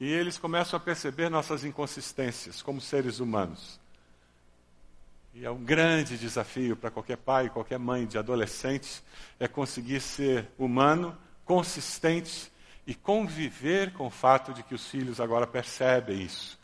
E 0.00 0.10
eles 0.10 0.38
começam 0.38 0.76
a 0.76 0.80
perceber 0.80 1.28
nossas 1.28 1.64
inconsistências 1.64 2.60
como 2.60 2.80
seres 2.80 3.20
humanos. 3.20 3.78
E 5.34 5.44
é 5.44 5.50
um 5.50 5.62
grande 5.62 6.16
desafio 6.16 6.76
para 6.76 6.90
qualquer 6.90 7.16
pai, 7.16 7.48
qualquer 7.48 7.78
mãe 7.78 8.06
de 8.06 8.16
adolescentes, 8.16 9.02
é 9.38 9.48
conseguir 9.48 10.00
ser 10.00 10.48
humano, 10.56 11.16
consistente 11.44 12.52
e 12.86 12.94
conviver 12.94 13.92
com 13.92 14.06
o 14.06 14.10
fato 14.10 14.52
de 14.52 14.62
que 14.62 14.74
os 14.74 14.86
filhos 14.86 15.20
agora 15.20 15.46
percebem 15.46 16.22
isso. 16.22 16.58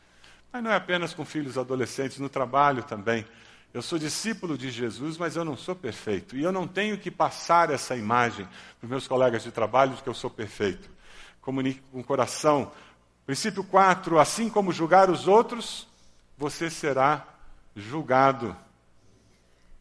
Mas 0.52 0.62
não 0.62 0.70
é 0.70 0.76
apenas 0.76 1.14
com 1.14 1.24
filhos 1.24 1.56
adolescentes, 1.56 2.18
no 2.18 2.28
trabalho 2.28 2.82
também. 2.82 3.24
Eu 3.72 3.82
sou 3.82 3.98
discípulo 3.98 4.58
de 4.58 4.70
Jesus, 4.70 5.16
mas 5.16 5.36
eu 5.36 5.44
não 5.44 5.56
sou 5.56 5.76
perfeito. 5.76 6.36
E 6.36 6.42
eu 6.42 6.50
não 6.50 6.66
tenho 6.66 6.98
que 6.98 7.10
passar 7.10 7.70
essa 7.70 7.96
imagem 7.96 8.46
para 8.78 8.84
os 8.84 8.90
meus 8.90 9.06
colegas 9.06 9.44
de 9.44 9.52
trabalho 9.52 9.94
de 9.94 10.02
que 10.02 10.08
eu 10.08 10.14
sou 10.14 10.28
perfeito. 10.28 10.90
Comunique 11.40 11.80
com 11.92 12.00
o 12.00 12.04
coração. 12.04 12.72
Princípio 13.24 13.62
4: 13.62 14.18
assim 14.18 14.50
como 14.50 14.72
julgar 14.72 15.08
os 15.08 15.28
outros, 15.28 15.86
você 16.36 16.68
será 16.68 17.24
julgado. 17.76 18.56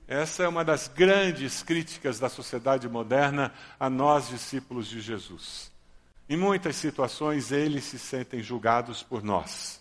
Essa 0.08 0.44
é 0.44 0.48
uma 0.48 0.64
das 0.64 0.88
grandes 0.88 1.64
críticas 1.64 2.20
da 2.20 2.30
sociedade 2.30 2.88
moderna 2.88 3.52
a 3.80 3.90
nós, 3.90 4.30
discípulos 4.30 4.88
de 4.88 5.02
Jesus. 5.02 5.72
Em 6.30 6.38
muitas 6.38 6.76
situações, 6.76 7.52
eles 7.52 7.84
se 7.84 7.98
sentem 8.00 8.42
julgados 8.42 9.02
por 9.02 9.24
nós 9.24 9.80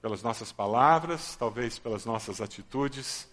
pelas 0.00 0.22
nossas 0.22 0.52
palavras, 0.52 1.36
talvez 1.36 1.78
pelas 1.78 2.04
nossas 2.04 2.40
atitudes. 2.40 3.28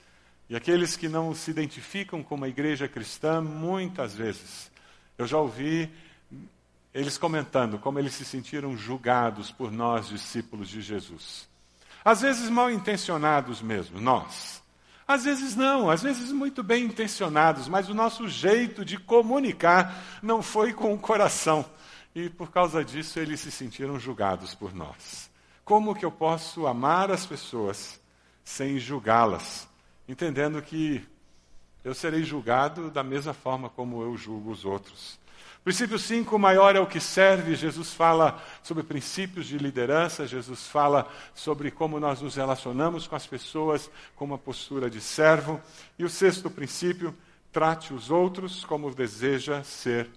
E 0.50 0.56
aqueles 0.56 0.96
que 0.96 1.08
não 1.08 1.34
se 1.34 1.52
identificam 1.52 2.24
com 2.24 2.36
uma 2.36 2.48
igreja 2.48 2.88
cristã, 2.88 3.42
muitas 3.42 4.14
vezes, 4.16 4.72
eu 5.18 5.26
já 5.26 5.38
ouvi 5.38 5.90
eles 6.94 7.18
comentando 7.18 7.78
como 7.78 8.00
eles 8.00 8.14
se 8.14 8.24
sentiram 8.24 8.78
julgados 8.78 9.52
por 9.52 9.72
nós, 9.72 10.08
discípulos 10.08 10.70
de 10.70 10.82
Jesus. 10.82 11.48
Às 12.04 12.22
vezes 12.22 12.50
mal 12.50 12.72
intencionados 12.72 13.62
mesmo, 13.62 14.00
nós. 14.00 14.64
Às 15.08 15.26
vezes 15.26 15.56
não, 15.56 15.90
às 15.90 16.02
vezes 16.02 16.32
muito 16.32 16.64
bem 16.64 16.86
intencionados, 16.86 17.68
mas 17.68 17.90
o 17.90 17.94
nosso 17.94 18.28
jeito 18.28 18.84
de 18.84 18.98
comunicar 18.98 20.04
não 20.22 20.42
foi 20.42 20.74
com 20.74 20.94
o 20.94 21.00
coração. 21.00 21.64
E 22.16 22.30
por 22.30 22.50
causa 22.50 22.84
disso 22.84 23.20
eles 23.20 23.40
se 23.40 23.52
sentiram 23.52 24.00
julgados 24.00 24.56
por 24.56 24.74
nós. 24.74 25.30
Como 25.64 25.94
que 25.94 26.06
eu 26.06 26.12
posso 26.12 26.66
amar 26.66 27.12
as 27.12 27.26
pessoas 27.26 28.00
sem 28.44 28.80
julgá-las? 28.80 29.68
Entendendo 30.08 30.62
que 30.62 31.06
eu 31.84 31.94
serei 31.94 32.24
julgado 32.24 32.90
da 32.90 33.04
mesma 33.04 33.34
forma 33.34 33.70
como 33.70 34.02
eu 34.02 34.18
julgo 34.18 34.50
os 34.50 34.66
outros. 34.66 35.20
Princípio 35.64 35.98
5, 35.98 36.38
maior 36.38 36.76
é 36.76 36.80
o 36.80 36.86
que 36.86 37.00
serve. 37.00 37.56
Jesus 37.56 37.94
fala 37.94 38.42
sobre 38.62 38.84
princípios 38.84 39.48
de 39.48 39.58
liderança, 39.58 40.28
Jesus 40.28 40.68
fala 40.68 41.10
sobre 41.34 41.72
como 41.72 42.00
nós 42.00 42.22
nos 42.22 42.36
relacionamos 42.36 43.08
com 43.08 43.16
as 43.16 43.26
pessoas 43.26 43.90
com 44.16 44.26
uma 44.26 44.38
postura 44.38 44.90
de 44.90 45.02
servo. 45.02 45.60
E 45.98 46.04
o 46.04 46.10
sexto 46.10 46.50
princípio, 46.50 47.16
trate 47.52 47.94
os 47.94 48.12
outros 48.12 48.66
como 48.66 48.94
deseja 48.94 49.64
ser 49.64 50.10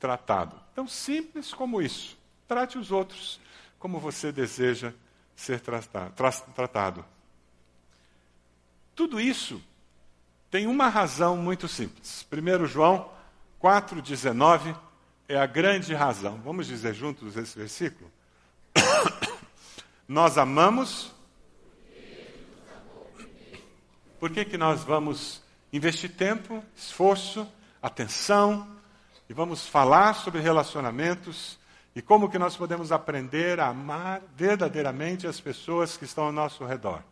tratado. 0.00 0.58
Tão 0.74 0.88
simples 0.88 1.52
como 1.52 1.82
isso. 1.82 2.16
Trate 2.46 2.78
os 2.78 2.90
outros 2.90 3.38
como 3.78 4.00
você 4.00 4.32
deseja 4.32 4.92
ser 5.36 5.60
tratado. 5.60 7.04
Tudo 8.94 9.20
isso 9.20 9.62
tem 10.50 10.66
uma 10.66 10.88
razão 10.88 11.36
muito 11.36 11.68
simples. 11.68 12.26
1 12.32 12.66
João 12.66 13.10
4,19 13.62 14.76
é 15.28 15.36
a 15.36 15.46
grande 15.46 15.92
razão. 15.92 16.40
Vamos 16.44 16.66
dizer 16.66 16.94
juntos 16.94 17.36
esse 17.36 17.58
versículo? 17.58 18.10
nós 20.06 20.38
amamos. 20.38 21.12
Por 24.20 24.30
que, 24.30 24.44
que 24.44 24.56
nós 24.56 24.82
vamos 24.82 25.42
investir 25.72 26.10
tempo, 26.10 26.64
esforço, 26.76 27.46
atenção 27.82 28.76
e 29.28 29.34
vamos 29.34 29.66
falar 29.66 30.14
sobre 30.14 30.40
relacionamentos 30.40 31.58
e 31.94 32.02
como 32.02 32.28
que 32.28 32.38
nós 32.38 32.56
podemos 32.56 32.90
aprender 32.92 33.60
a 33.60 33.68
amar 33.68 34.22
verdadeiramente 34.34 35.26
as 35.26 35.40
pessoas 35.40 35.96
que 35.96 36.04
estão 36.04 36.24
ao 36.24 36.32
nosso 36.32 36.64
redor? 36.64 37.02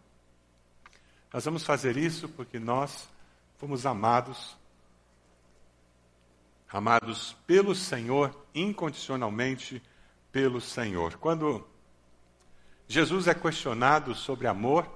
Nós 1.32 1.44
vamos 1.44 1.64
fazer 1.64 1.96
isso 1.96 2.28
porque 2.28 2.58
nós 2.58 3.08
fomos 3.58 3.84
amados, 3.84 4.56
amados 6.70 7.36
pelo 7.46 7.74
Senhor, 7.74 8.36
incondicionalmente 8.54 9.82
pelo 10.32 10.60
Senhor. 10.60 11.16
Quando 11.16 11.66
Jesus 12.88 13.26
é 13.26 13.34
questionado 13.34 14.14
sobre 14.14 14.46
amor, 14.46 14.88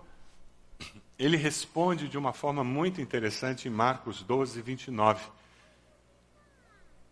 ele 1.19 1.37
responde 1.37 2.09
de 2.09 2.17
uma 2.17 2.33
forma 2.33 2.65
muito 2.65 3.01
interessante 3.01 3.69
em 3.69 3.71
Marcos 3.71 4.23
12, 4.23 4.63
29. 4.63 5.23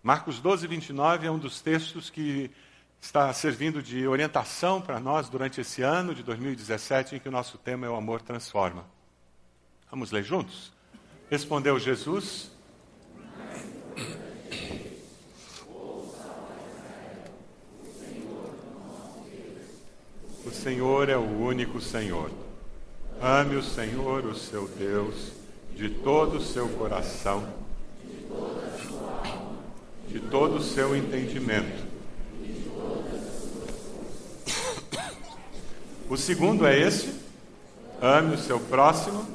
Marcos 0.02 0.40
12, 0.40 0.66
29 0.66 1.26
é 1.26 1.30
um 1.30 1.38
dos 1.38 1.60
textos 1.60 2.08
que 2.08 2.50
está 3.00 3.32
servindo 3.32 3.82
de 3.82 4.06
orientação 4.06 4.80
para 4.80 4.98
nós 4.98 5.28
durante 5.28 5.60
esse 5.60 5.82
ano 5.82 6.14
de 6.14 6.22
2017, 6.22 7.16
em 7.16 7.18
que 7.18 7.28
o 7.28 7.32
nosso 7.32 7.58
tema 7.58 7.86
é 7.86 7.90
o 7.90 7.96
amor 7.96 8.22
transforma. 8.22 8.84
Vamos 9.90 10.10
ler 10.10 10.24
juntos? 10.24 10.72
Respondeu 11.30 11.78
Jesus. 11.78 12.50
O 20.48 20.50
Senhor 20.50 21.08
é 21.08 21.16
o 21.16 21.20
único 21.20 21.80
Senhor. 21.80 22.30
Ame 23.20 23.56
o 23.56 23.62
Senhor, 23.62 24.24
o 24.24 24.34
seu 24.34 24.66
Deus, 24.66 25.32
de 25.76 25.90
todo 25.90 26.38
o 26.38 26.42
seu 26.42 26.68
coração, 26.70 27.46
de 30.08 30.18
todo 30.18 30.56
o 30.56 30.62
seu 30.62 30.96
entendimento 30.96 31.88
O 36.08 36.16
segundo 36.16 36.66
é 36.66 36.78
esse: 36.78 37.20
ame 38.00 38.34
o 38.34 38.38
seu 38.38 38.58
próximo. 38.58 39.26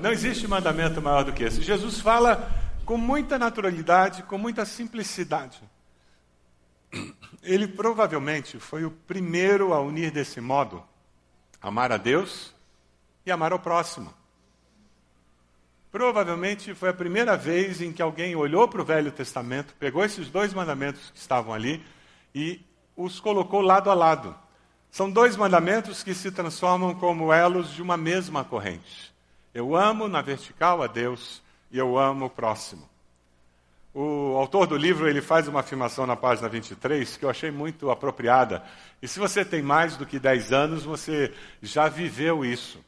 Não 0.00 0.10
existe 0.10 0.48
mandamento 0.48 1.00
maior 1.00 1.22
do 1.22 1.32
que 1.32 1.44
esse. 1.44 1.62
Jesus 1.62 2.00
fala 2.00 2.50
com 2.84 2.96
muita 2.96 3.38
naturalidade, 3.38 4.24
com 4.24 4.36
muita 4.36 4.64
simplicidade. 4.64 5.62
Ele 7.42 7.66
provavelmente 7.66 8.58
foi 8.58 8.84
o 8.84 8.90
primeiro 8.90 9.74
a 9.74 9.80
unir 9.80 10.10
desse 10.10 10.40
modo 10.40 10.82
amar 11.60 11.92
a 11.92 11.96
Deus 11.96 12.54
e 13.24 13.30
amar 13.30 13.52
ao 13.52 13.58
próximo. 13.58 14.12
Provavelmente 15.90 16.74
foi 16.74 16.88
a 16.88 16.94
primeira 16.94 17.36
vez 17.36 17.80
em 17.80 17.92
que 17.92 18.00
alguém 18.00 18.34
olhou 18.34 18.66
para 18.66 18.80
o 18.80 18.84
Velho 18.84 19.12
Testamento, 19.12 19.74
pegou 19.78 20.04
esses 20.04 20.28
dois 20.28 20.54
mandamentos 20.54 21.10
que 21.10 21.18
estavam 21.18 21.52
ali 21.52 21.84
e 22.34 22.60
os 22.96 23.20
colocou 23.20 23.60
lado 23.60 23.90
a 23.90 23.94
lado. 23.94 24.34
São 24.90 25.10
dois 25.10 25.36
mandamentos 25.36 26.02
que 26.02 26.14
se 26.14 26.30
transformam 26.30 26.94
como 26.94 27.32
elos 27.32 27.70
de 27.72 27.82
uma 27.82 27.96
mesma 27.96 28.44
corrente. 28.44 29.12
Eu 29.52 29.76
amo 29.76 30.08
na 30.08 30.22
vertical 30.22 30.82
a 30.82 30.86
Deus 30.86 31.42
e 31.70 31.78
eu 31.78 31.98
amo 31.98 32.26
o 32.26 32.30
próximo. 32.30 32.88
O 33.94 34.36
autor 34.38 34.66
do 34.66 34.76
livro 34.76 35.06
ele 35.06 35.20
faz 35.20 35.46
uma 35.48 35.60
afirmação 35.60 36.06
na 36.06 36.16
página 36.16 36.48
23 36.48 37.16
que 37.16 37.24
eu 37.24 37.30
achei 37.30 37.50
muito 37.50 37.90
apropriada. 37.90 38.62
E 39.02 39.08
se 39.08 39.18
você 39.18 39.44
tem 39.44 39.60
mais 39.60 39.98
do 39.98 40.06
que 40.06 40.18
10 40.18 40.50
anos, 40.52 40.82
você 40.82 41.34
já 41.60 41.88
viveu 41.88 42.42
isso. 42.42 42.82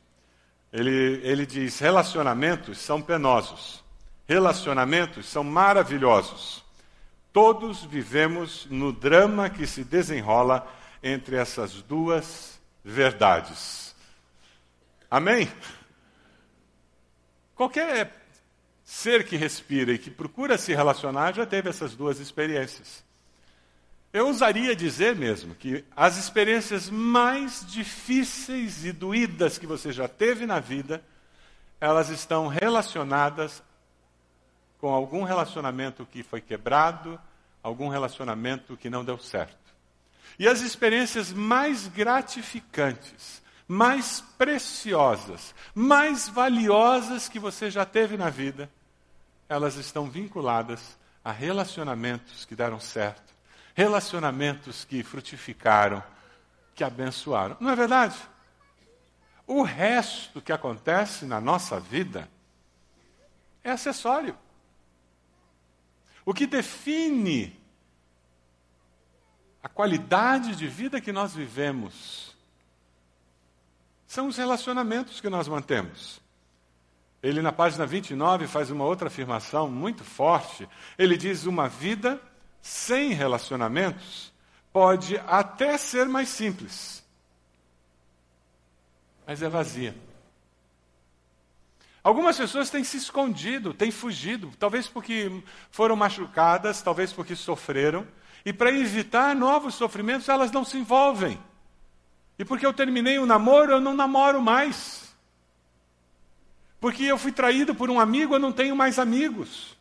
Ele, 0.72 1.20
ele 1.22 1.44
diz: 1.44 1.78
relacionamentos 1.78 2.78
são 2.78 3.02
penosos, 3.02 3.84
relacionamentos 4.26 5.26
são 5.26 5.44
maravilhosos. 5.44 6.64
Todos 7.32 7.84
vivemos 7.84 8.66
no 8.70 8.90
drama 8.90 9.50
que 9.50 9.66
se 9.66 9.84
desenrola 9.84 10.66
entre 11.02 11.36
essas 11.36 11.82
duas 11.82 12.58
verdades. 12.82 13.94
Amém? 15.10 15.50
Qualquer 17.54 18.23
ser 18.84 19.26
que 19.26 19.36
respira 19.36 19.92
e 19.92 19.98
que 19.98 20.10
procura 20.10 20.58
se 20.58 20.74
relacionar 20.74 21.34
já 21.34 21.46
teve 21.46 21.70
essas 21.70 21.94
duas 21.96 22.20
experiências. 22.20 23.02
Eu 24.12 24.28
ousaria 24.28 24.76
dizer 24.76 25.16
mesmo 25.16 25.54
que 25.54 25.84
as 25.96 26.16
experiências 26.16 26.88
mais 26.88 27.66
difíceis 27.66 28.84
e 28.84 28.92
doídas 28.92 29.58
que 29.58 29.66
você 29.66 29.90
já 29.90 30.06
teve 30.06 30.46
na 30.46 30.60
vida, 30.60 31.02
elas 31.80 32.10
estão 32.10 32.46
relacionadas 32.46 33.62
com 34.78 34.92
algum 34.92 35.24
relacionamento 35.24 36.06
que 36.06 36.22
foi 36.22 36.40
quebrado, 36.40 37.18
algum 37.62 37.88
relacionamento 37.88 38.76
que 38.76 38.90
não 38.90 39.04
deu 39.04 39.18
certo. 39.18 39.56
E 40.38 40.46
as 40.46 40.60
experiências 40.60 41.32
mais 41.32 41.88
gratificantes, 41.88 43.42
mais 43.66 44.20
preciosas, 44.36 45.54
mais 45.74 46.28
valiosas 46.28 47.28
que 47.28 47.38
você 47.38 47.70
já 47.70 47.84
teve 47.84 48.16
na 48.16 48.30
vida, 48.30 48.70
elas 49.48 49.76
estão 49.76 50.08
vinculadas 50.08 50.98
a 51.24 51.32
relacionamentos 51.32 52.44
que 52.44 52.54
deram 52.54 52.78
certo, 52.78 53.34
relacionamentos 53.74 54.84
que 54.84 55.02
frutificaram, 55.02 56.02
que 56.74 56.84
abençoaram. 56.84 57.56
Não 57.60 57.70
é 57.70 57.76
verdade? 57.76 58.16
O 59.46 59.62
resto 59.62 60.40
que 60.40 60.52
acontece 60.52 61.24
na 61.24 61.40
nossa 61.40 61.78
vida 61.80 62.28
é 63.62 63.70
acessório. 63.70 64.36
O 66.24 66.32
que 66.32 66.46
define 66.46 67.58
a 69.62 69.68
qualidade 69.68 70.56
de 70.56 70.66
vida 70.66 71.00
que 71.00 71.12
nós 71.12 71.34
vivemos, 71.34 72.33
são 74.14 74.28
os 74.28 74.36
relacionamentos 74.36 75.20
que 75.20 75.28
nós 75.28 75.48
mantemos. 75.48 76.20
Ele, 77.20 77.42
na 77.42 77.50
página 77.50 77.84
29, 77.84 78.46
faz 78.46 78.70
uma 78.70 78.84
outra 78.84 79.08
afirmação 79.08 79.68
muito 79.68 80.04
forte. 80.04 80.68
Ele 80.96 81.16
diz: 81.16 81.46
uma 81.46 81.68
vida 81.68 82.20
sem 82.62 83.12
relacionamentos 83.12 84.32
pode 84.72 85.18
até 85.26 85.76
ser 85.76 86.06
mais 86.06 86.28
simples, 86.28 87.04
mas 89.26 89.42
é 89.42 89.48
vazia. 89.48 89.96
Algumas 92.00 92.36
pessoas 92.36 92.70
têm 92.70 92.84
se 92.84 92.98
escondido, 92.98 93.74
têm 93.74 93.90
fugido, 93.90 94.52
talvez 94.60 94.86
porque 94.86 95.42
foram 95.70 95.96
machucadas, 95.96 96.82
talvez 96.82 97.12
porque 97.12 97.34
sofreram, 97.34 98.06
e 98.44 98.52
para 98.52 98.70
evitar 98.70 99.34
novos 99.34 99.74
sofrimentos 99.74 100.28
elas 100.28 100.52
não 100.52 100.64
se 100.64 100.76
envolvem. 100.76 101.36
E 102.38 102.44
porque 102.44 102.66
eu 102.66 102.72
terminei 102.72 103.18
o 103.18 103.26
namoro, 103.26 103.72
eu 103.72 103.80
não 103.80 103.94
namoro 103.94 104.42
mais. 104.42 105.14
Porque 106.80 107.04
eu 107.04 107.16
fui 107.16 107.32
traído 107.32 107.74
por 107.74 107.88
um 107.88 108.00
amigo, 108.00 108.34
eu 108.34 108.38
não 108.38 108.52
tenho 108.52 108.76
mais 108.76 108.98
amigos. 108.98 109.74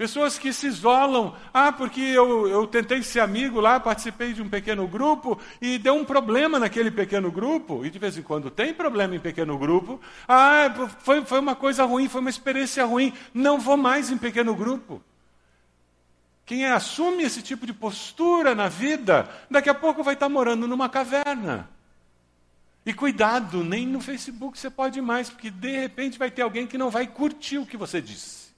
Pessoas 0.00 0.38
que 0.38 0.50
se 0.50 0.66
isolam. 0.66 1.34
Ah, 1.52 1.70
porque 1.70 2.00
eu, 2.00 2.48
eu 2.48 2.66
tentei 2.66 3.02
ser 3.02 3.20
amigo 3.20 3.60
lá, 3.60 3.78
participei 3.78 4.32
de 4.32 4.40
um 4.40 4.48
pequeno 4.48 4.88
grupo 4.88 5.38
e 5.60 5.76
deu 5.76 5.94
um 5.94 6.06
problema 6.06 6.58
naquele 6.58 6.90
pequeno 6.90 7.30
grupo. 7.30 7.84
E 7.84 7.90
de 7.90 7.98
vez 7.98 8.16
em 8.16 8.22
quando 8.22 8.50
tem 8.50 8.72
problema 8.72 9.14
em 9.14 9.20
pequeno 9.20 9.58
grupo. 9.58 10.00
Ah, 10.26 10.72
foi, 11.00 11.22
foi 11.24 11.38
uma 11.38 11.54
coisa 11.54 11.84
ruim, 11.84 12.08
foi 12.08 12.22
uma 12.22 12.30
experiência 12.30 12.82
ruim. 12.86 13.12
Não 13.34 13.60
vou 13.60 13.76
mais 13.76 14.10
em 14.10 14.16
pequeno 14.16 14.54
grupo. 14.54 15.02
Quem 16.50 16.66
assume 16.66 17.22
esse 17.22 17.42
tipo 17.42 17.64
de 17.64 17.72
postura 17.72 18.56
na 18.56 18.68
vida, 18.68 19.30
daqui 19.48 19.70
a 19.70 19.74
pouco 19.74 20.02
vai 20.02 20.14
estar 20.14 20.28
morando 20.28 20.66
numa 20.66 20.88
caverna. 20.88 21.70
E 22.84 22.92
cuidado, 22.92 23.62
nem 23.62 23.86
no 23.86 24.00
Facebook 24.00 24.58
você 24.58 24.68
pode 24.68 25.00
mais, 25.00 25.30
porque 25.30 25.48
de 25.48 25.78
repente 25.78 26.18
vai 26.18 26.28
ter 26.28 26.42
alguém 26.42 26.66
que 26.66 26.76
não 26.76 26.90
vai 26.90 27.06
curtir 27.06 27.58
o 27.58 27.66
que 27.66 27.76
você 27.76 28.02
disse. 28.02 28.48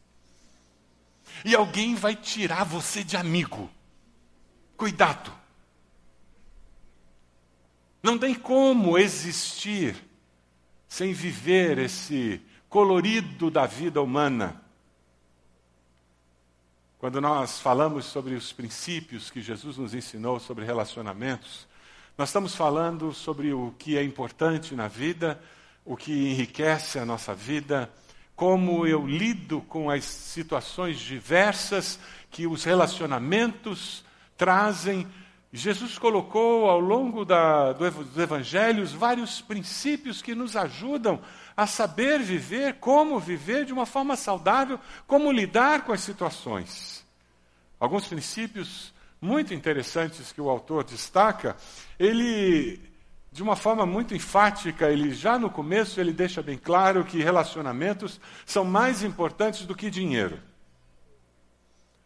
E 1.44 1.54
alguém 1.54 1.94
vai 1.94 2.16
tirar 2.16 2.64
você 2.64 3.04
de 3.04 3.14
amigo. 3.14 3.70
Cuidado. 4.74 5.30
Não 8.02 8.16
tem 8.16 8.34
como 8.34 8.96
existir 8.96 10.02
sem 10.88 11.12
viver 11.12 11.76
esse 11.76 12.40
colorido 12.70 13.50
da 13.50 13.66
vida 13.66 14.00
humana. 14.00 14.61
Quando 17.02 17.20
nós 17.20 17.58
falamos 17.58 18.04
sobre 18.04 18.36
os 18.36 18.52
princípios 18.52 19.28
que 19.28 19.42
Jesus 19.42 19.76
nos 19.76 19.92
ensinou 19.92 20.38
sobre 20.38 20.64
relacionamentos, 20.64 21.66
nós 22.16 22.28
estamos 22.28 22.54
falando 22.54 23.12
sobre 23.12 23.52
o 23.52 23.74
que 23.76 23.98
é 23.98 24.04
importante 24.04 24.76
na 24.76 24.86
vida, 24.86 25.36
o 25.84 25.96
que 25.96 26.12
enriquece 26.12 27.00
a 27.00 27.04
nossa 27.04 27.34
vida, 27.34 27.90
como 28.36 28.86
eu 28.86 29.04
lido 29.04 29.62
com 29.62 29.90
as 29.90 30.04
situações 30.04 31.00
diversas 31.00 31.98
que 32.30 32.46
os 32.46 32.62
relacionamentos 32.62 34.04
trazem. 34.36 35.04
Jesus 35.54 35.98
colocou 35.98 36.70
ao 36.70 36.80
longo 36.80 37.26
da, 37.26 37.74
do, 37.74 37.90
dos 37.90 38.16
evangelhos 38.16 38.92
vários 38.92 39.42
princípios 39.42 40.22
que 40.22 40.34
nos 40.34 40.56
ajudam 40.56 41.20
a 41.54 41.66
saber 41.66 42.20
viver, 42.20 42.76
como 42.80 43.20
viver 43.20 43.66
de 43.66 43.72
uma 43.72 43.84
forma 43.84 44.16
saudável, 44.16 44.80
como 45.06 45.30
lidar 45.30 45.84
com 45.84 45.92
as 45.92 46.00
situações. 46.00 47.04
Alguns 47.78 48.06
princípios 48.06 48.94
muito 49.20 49.52
interessantes 49.52 50.32
que 50.32 50.40
o 50.40 50.48
autor 50.48 50.84
destaca, 50.84 51.54
ele, 51.98 52.80
de 53.30 53.42
uma 53.42 53.54
forma 53.54 53.84
muito 53.84 54.14
enfática, 54.14 54.90
ele 54.90 55.12
já 55.12 55.38
no 55.38 55.50
começo 55.50 56.00
ele 56.00 56.14
deixa 56.14 56.42
bem 56.42 56.56
claro 56.56 57.04
que 57.04 57.22
relacionamentos 57.22 58.18
são 58.46 58.64
mais 58.64 59.02
importantes 59.02 59.66
do 59.66 59.74
que 59.74 59.90
dinheiro. 59.90 60.40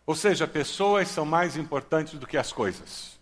Ou 0.04 0.16
seja, 0.16 0.48
pessoas 0.48 1.06
são 1.08 1.24
mais 1.24 1.56
importantes 1.56 2.18
do 2.18 2.26
que 2.26 2.36
as 2.36 2.52
coisas. 2.52 3.15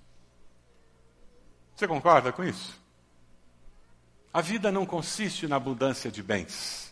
Você 1.85 1.88
concorda 1.88 2.33
com 2.33 2.42
isso? 2.42 2.81
A 4.33 4.40
vida 4.40 4.73
não 4.73 4.87
consiste 4.87 5.47
na 5.47 5.57
abundância 5.57 6.11
de 6.11 6.23
bens. 6.23 6.90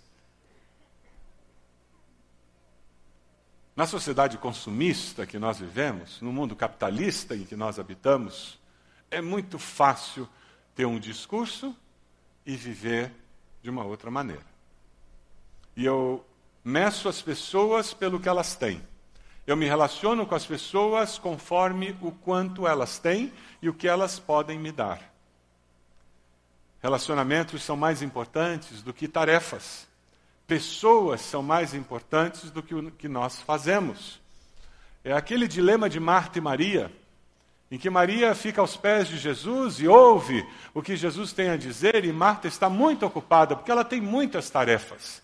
Na 3.75 3.87
sociedade 3.87 4.37
consumista 4.37 5.27
que 5.27 5.39
nós 5.39 5.61
vivemos, 5.61 6.21
no 6.21 6.31
mundo 6.31 6.55
capitalista 6.55 7.35
em 7.35 7.43
que 7.43 7.57
nós 7.57 7.79
habitamos, 7.79 8.61
é 9.11 9.23
muito 9.23 9.59
fácil 9.59 10.29
ter 10.75 10.85
um 10.85 11.01
discurso 11.01 11.75
e 12.45 12.55
viver 12.55 13.11
de 13.63 13.71
uma 13.71 13.85
outra 13.85 14.11
maneira. 14.11 14.45
E 15.75 15.87
eu 15.87 16.23
meço 16.63 17.09
as 17.09 17.23
pessoas 17.23 17.95
pelo 17.95 18.21
que 18.21 18.29
elas 18.29 18.55
têm. 18.55 18.87
Eu 19.47 19.57
me 19.57 19.67
relaciono 19.67 20.27
com 20.27 20.35
as 20.35 20.47
pessoas 20.47 21.19
conforme 21.19 21.97
o 22.01 22.13
quanto 22.13 22.67
elas 22.67 22.99
têm 22.99 23.33
e 23.61 23.69
o 23.69 23.75
que 23.75 23.89
elas 23.89 24.19
podem 24.19 24.59
me 24.59 24.71
dar. 24.71 25.01
Relacionamentos 26.81 27.63
são 27.63 27.77
mais 27.77 28.03
importantes 28.03 28.83
do 28.83 28.93
que 28.93 29.09
tarefas 29.09 29.91
pessoas 30.53 31.23
são 31.23 31.43
mais 31.43 31.73
importantes 31.73 32.51
do 32.51 32.63
que 32.63 32.75
o 32.75 32.91
que 32.91 33.09
nós 33.09 33.41
fazemos. 33.41 34.21
É 35.03 35.13
aquele 35.13 35.49
dilema 35.49 35.89
de 35.89 35.99
Marta 35.99 36.39
e 36.39 36.43
Maria, 36.43 36.93
em 37.71 37.79
que 37.79 37.89
Maria 37.89 38.35
fica 38.35 38.61
aos 38.61 38.77
pés 38.77 39.09
de 39.09 39.17
Jesus 39.17 39.81
e 39.81 39.89
ouve 39.89 40.47
o 40.75 40.83
que 40.83 40.95
Jesus 40.95 41.33
tem 41.33 41.49
a 41.49 41.57
dizer, 41.57 42.05
e 42.05 42.13
Marta 42.13 42.49
está 42.49 42.69
muito 42.69 43.07
ocupada, 43.07 43.57
porque 43.57 43.71
ela 43.71 43.83
tem 43.83 43.99
muitas 43.99 44.51
tarefas. 44.51 45.23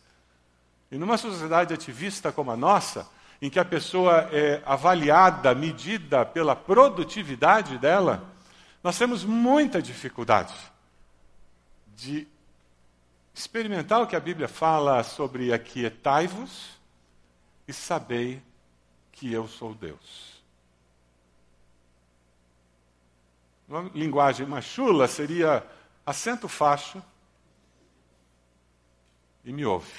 E 0.91 0.97
numa 0.97 1.19
sociedade 1.19 1.75
ativista 1.75 2.33
como 2.33 2.51
a 2.51 2.57
nossa, 2.57 3.07
em 3.41 3.49
que 3.49 3.59
a 3.59 3.65
pessoa 3.65 4.29
é 4.33 4.63
avaliada, 4.67 5.55
medida 5.55 6.27
pela 6.27 6.57
produtividade 6.57 7.79
dela, 7.79 8.25
nós 8.83 8.99
temos 8.99 9.25
muita 9.25 9.81
dificuldade 9.81 10.55
de 11.95 12.27
experimentar 13.35 14.03
o 14.03 14.07
que 14.07 14.17
a 14.17 14.21
Bíblia 14.21 14.49
fala 14.49 15.03
sobre 15.05 15.53
aquietai-vos 15.53 16.71
e 17.67 17.73
sabei 17.73 18.43
que 19.13 19.33
eu 19.33 19.47
sou 19.47 19.75
Deus. 19.75 20.43
Uma 23.69 23.91
linguagem 23.95 24.47
mais 24.47 24.65
chula 24.65 25.07
seria 25.07 25.65
assenta 26.05 26.47
o 26.47 26.49
facho 26.49 27.03
e 29.45 29.53
me 29.53 29.65
ouve. 29.65 29.93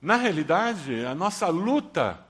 Na 0.00 0.16
realidade, 0.16 1.04
a 1.04 1.14
nossa 1.14 1.48
luta 1.48 2.24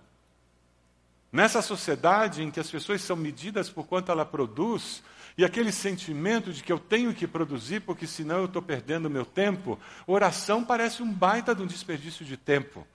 nessa 1.32 1.62
sociedade 1.62 2.42
em 2.42 2.50
que 2.50 2.58
as 2.58 2.70
pessoas 2.70 3.00
são 3.02 3.16
medidas 3.16 3.70
por 3.70 3.86
quanto 3.86 4.10
ela 4.10 4.26
produz, 4.26 5.02
e 5.38 5.44
aquele 5.44 5.70
sentimento 5.70 6.52
de 6.52 6.62
que 6.62 6.72
eu 6.72 6.78
tenho 6.78 7.14
que 7.14 7.26
produzir, 7.26 7.80
porque 7.80 8.06
senão 8.06 8.38
eu 8.38 8.44
estou 8.46 8.60
perdendo 8.60 9.08
meu 9.08 9.24
tempo, 9.24 9.78
oração 10.06 10.64
parece 10.64 11.02
um 11.02 11.12
baita 11.12 11.54
de 11.54 11.62
um 11.62 11.66
desperdício 11.66 12.24
de 12.24 12.36
tempo. 12.36 12.86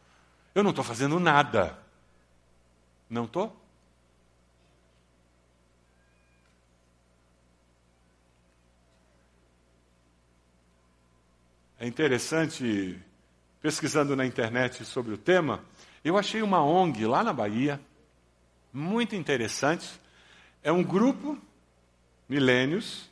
Eu 0.54 0.64
não 0.64 0.72
estou 0.72 0.84
fazendo 0.84 1.20
nada. 1.20 1.78
Não 3.10 3.26
estou? 3.26 3.56
É 11.80 11.88
interessante, 11.88 13.00
pesquisando 13.66 14.16
na 14.16 14.28
internet 14.28 14.86
sobre 14.86 15.12
o 15.12 15.18
tema, 15.18 15.60
eu 16.04 16.20
achei 16.20 16.44
uma 16.44 16.64
ONG 16.64 17.04
lá 17.08 17.24
na 17.24 17.34
Bahia, 17.34 17.82
muito 18.72 19.16
interessante. 19.16 19.90
É 20.62 20.72
um 20.72 20.84
grupo 20.84 21.36
milênios, 22.30 23.10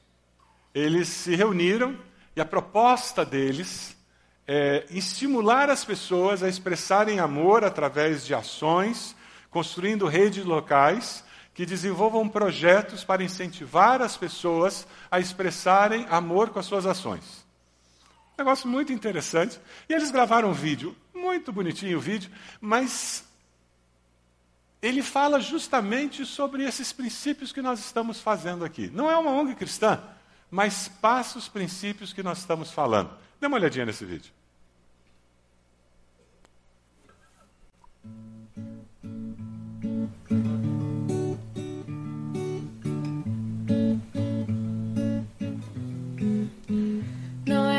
eles 0.71 1.07
se 1.07 1.35
reuniram 1.35 1.97
e 2.35 2.39
a 2.39 2.45
proposta 2.45 3.25
deles 3.25 3.97
é 4.45 4.85
estimular 4.91 5.71
as 5.71 5.83
pessoas 5.83 6.43
a 6.43 6.49
expressarem 6.49 7.19
amor 7.19 7.63
através 7.63 8.23
de 8.23 8.35
ações, 8.35 9.15
construindo 9.49 10.05
redes 10.05 10.45
locais 10.45 11.23
que 11.55 11.65
desenvolvam 11.65 12.29
projetos 12.29 13.03
para 13.03 13.23
incentivar 13.23 14.03
as 14.03 14.15
pessoas 14.15 14.85
a 15.09 15.19
expressarem 15.19 16.05
amor 16.11 16.51
com 16.51 16.59
as 16.59 16.67
suas 16.67 16.85
ações. 16.85 17.42
Um 18.33 18.41
negócio 18.41 18.67
muito 18.67 18.91
interessante. 18.91 19.59
E 19.87 19.93
eles 19.93 20.11
gravaram 20.11 20.49
um 20.49 20.53
vídeo, 20.53 20.95
muito 21.13 21.51
bonitinho 21.51 21.97
o 21.97 22.01
vídeo, 22.01 22.31
mas 22.59 23.23
ele 24.81 25.01
fala 25.01 25.39
justamente 25.39 26.25
sobre 26.25 26.63
esses 26.65 26.91
princípios 26.91 27.51
que 27.51 27.61
nós 27.61 27.79
estamos 27.79 28.19
fazendo 28.19 28.65
aqui. 28.65 28.89
Não 28.93 29.09
é 29.09 29.15
uma 29.15 29.31
ONG 29.31 29.55
cristã, 29.55 30.01
mas 30.51 30.87
passa 30.87 31.37
os 31.37 31.47
princípios 31.47 32.11
que 32.11 32.21
nós 32.21 32.39
estamos 32.39 32.71
falando. 32.71 33.11
Dê 33.39 33.47
uma 33.47 33.57
olhadinha 33.57 33.85
nesse 33.85 34.03
vídeo. 34.03 34.31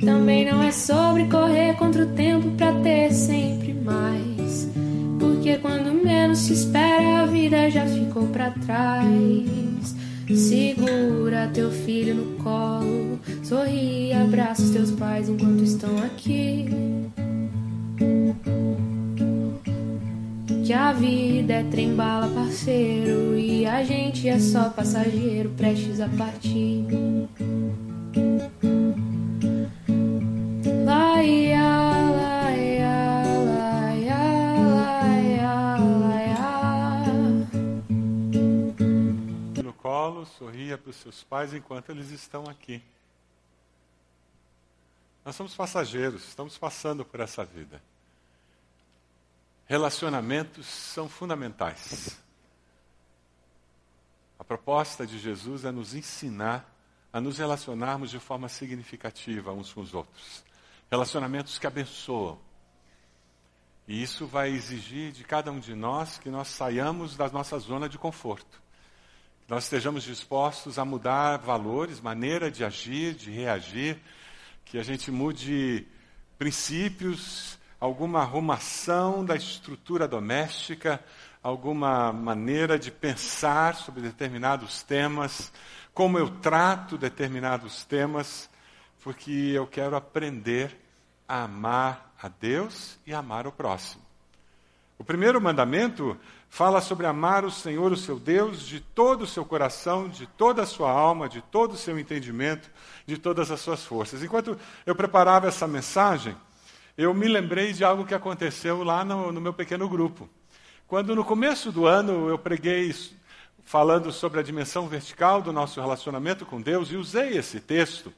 Também 0.00 0.44
não 0.44 0.62
é 0.62 0.70
sobre 0.70 1.26
correr 1.26 1.74
contra 1.76 2.04
o 2.04 2.06
tempo 2.08 2.50
pra 2.52 2.72
ter 2.80 3.12
sempre 3.12 3.72
mais. 3.72 4.68
Porque 5.18 5.56
quando 5.58 5.92
menos 6.04 6.38
se 6.38 6.52
espera, 6.52 7.22
a 7.22 7.26
vida 7.26 7.70
já 7.70 7.86
ficou 7.86 8.26
pra 8.28 8.50
trás. 8.50 9.96
Segura 10.34 11.48
teu 11.54 11.70
filho 11.70 12.14
no 12.16 12.42
colo, 12.42 13.18
sorri, 13.44 14.12
abraça 14.12 14.62
os 14.62 14.70
teus 14.70 14.90
pais 14.90 15.28
enquanto 15.28 15.62
estão 15.62 15.96
aqui. 15.98 16.68
Que 20.64 20.72
a 20.72 20.92
vida 20.92 21.52
é 21.52 21.62
trem-bala, 21.62 22.26
parceiro, 22.26 23.38
e 23.38 23.64
a 23.66 23.84
gente 23.84 24.28
é 24.28 24.40
só 24.40 24.68
passageiro 24.68 25.50
prestes 25.50 26.00
a 26.00 26.08
partir. 26.08 26.84
Para 40.86 40.90
os 40.90 40.96
seus 40.98 41.24
pais 41.24 41.52
enquanto 41.52 41.90
eles 41.90 42.10
estão 42.10 42.44
aqui. 42.44 42.80
Nós 45.24 45.34
somos 45.34 45.52
passageiros, 45.56 46.28
estamos 46.28 46.56
passando 46.56 47.04
por 47.04 47.18
essa 47.18 47.44
vida. 47.44 47.82
Relacionamentos 49.66 50.64
são 50.64 51.08
fundamentais. 51.08 52.16
A 54.38 54.44
proposta 54.44 55.04
de 55.04 55.18
Jesus 55.18 55.64
é 55.64 55.72
nos 55.72 55.92
ensinar 55.92 56.72
a 57.12 57.20
nos 57.20 57.38
relacionarmos 57.38 58.08
de 58.12 58.20
forma 58.20 58.48
significativa 58.48 59.52
uns 59.52 59.72
com 59.72 59.80
os 59.80 59.92
outros. 59.92 60.44
Relacionamentos 60.88 61.58
que 61.58 61.66
abençoam. 61.66 62.38
E 63.88 64.00
isso 64.00 64.24
vai 64.24 64.50
exigir 64.50 65.10
de 65.10 65.24
cada 65.24 65.50
um 65.50 65.58
de 65.58 65.74
nós 65.74 66.16
que 66.18 66.30
nós 66.30 66.46
saiamos 66.46 67.16
da 67.16 67.28
nossa 67.28 67.58
zona 67.58 67.88
de 67.88 67.98
conforto. 67.98 68.65
Nós 69.48 69.62
estejamos 69.62 70.02
dispostos 70.02 70.76
a 70.76 70.84
mudar 70.84 71.38
valores, 71.38 72.00
maneira 72.00 72.50
de 72.50 72.64
agir, 72.64 73.14
de 73.14 73.30
reagir, 73.30 73.96
que 74.64 74.76
a 74.76 74.82
gente 74.82 75.08
mude 75.08 75.86
princípios, 76.36 77.56
alguma 77.78 78.22
arrumação 78.22 79.24
da 79.24 79.36
estrutura 79.36 80.08
doméstica, 80.08 81.00
alguma 81.44 82.12
maneira 82.12 82.76
de 82.76 82.90
pensar 82.90 83.76
sobre 83.76 84.02
determinados 84.02 84.82
temas, 84.82 85.52
como 85.94 86.18
eu 86.18 86.28
trato 86.28 86.98
determinados 86.98 87.84
temas, 87.84 88.50
porque 89.00 89.30
eu 89.30 89.64
quero 89.68 89.94
aprender 89.94 90.76
a 91.28 91.44
amar 91.44 92.12
a 92.20 92.26
Deus 92.26 92.98
e 93.06 93.14
amar 93.14 93.46
o 93.46 93.52
próximo. 93.52 94.02
O 94.98 95.04
primeiro 95.04 95.40
mandamento 95.40 96.18
fala 96.56 96.80
sobre 96.80 97.06
amar 97.06 97.44
o 97.44 97.50
Senhor, 97.50 97.92
o 97.92 97.98
seu 97.98 98.18
Deus, 98.18 98.62
de 98.62 98.80
todo 98.80 99.24
o 99.24 99.26
seu 99.26 99.44
coração, 99.44 100.08
de 100.08 100.26
toda 100.26 100.62
a 100.62 100.66
sua 100.66 100.90
alma, 100.90 101.28
de 101.28 101.42
todo 101.42 101.72
o 101.72 101.76
seu 101.76 101.98
entendimento, 101.98 102.70
de 103.04 103.18
todas 103.18 103.50
as 103.50 103.60
suas 103.60 103.84
forças. 103.84 104.22
Enquanto 104.22 104.58
eu 104.86 104.96
preparava 104.96 105.48
essa 105.48 105.68
mensagem, 105.68 106.34
eu 106.96 107.12
me 107.12 107.28
lembrei 107.28 107.74
de 107.74 107.84
algo 107.84 108.06
que 108.06 108.14
aconteceu 108.14 108.82
lá 108.82 109.04
no, 109.04 109.30
no 109.30 109.38
meu 109.38 109.52
pequeno 109.52 109.86
grupo. 109.86 110.30
Quando 110.88 111.14
no 111.14 111.26
começo 111.26 111.70
do 111.70 111.84
ano 111.84 112.26
eu 112.30 112.38
preguei 112.38 112.90
falando 113.62 114.10
sobre 114.10 114.40
a 114.40 114.42
dimensão 114.42 114.88
vertical 114.88 115.42
do 115.42 115.52
nosso 115.52 115.78
relacionamento 115.78 116.46
com 116.46 116.58
Deus 116.58 116.90
e 116.90 116.96
usei 116.96 117.36
esse 117.36 117.60
texto 117.60 118.10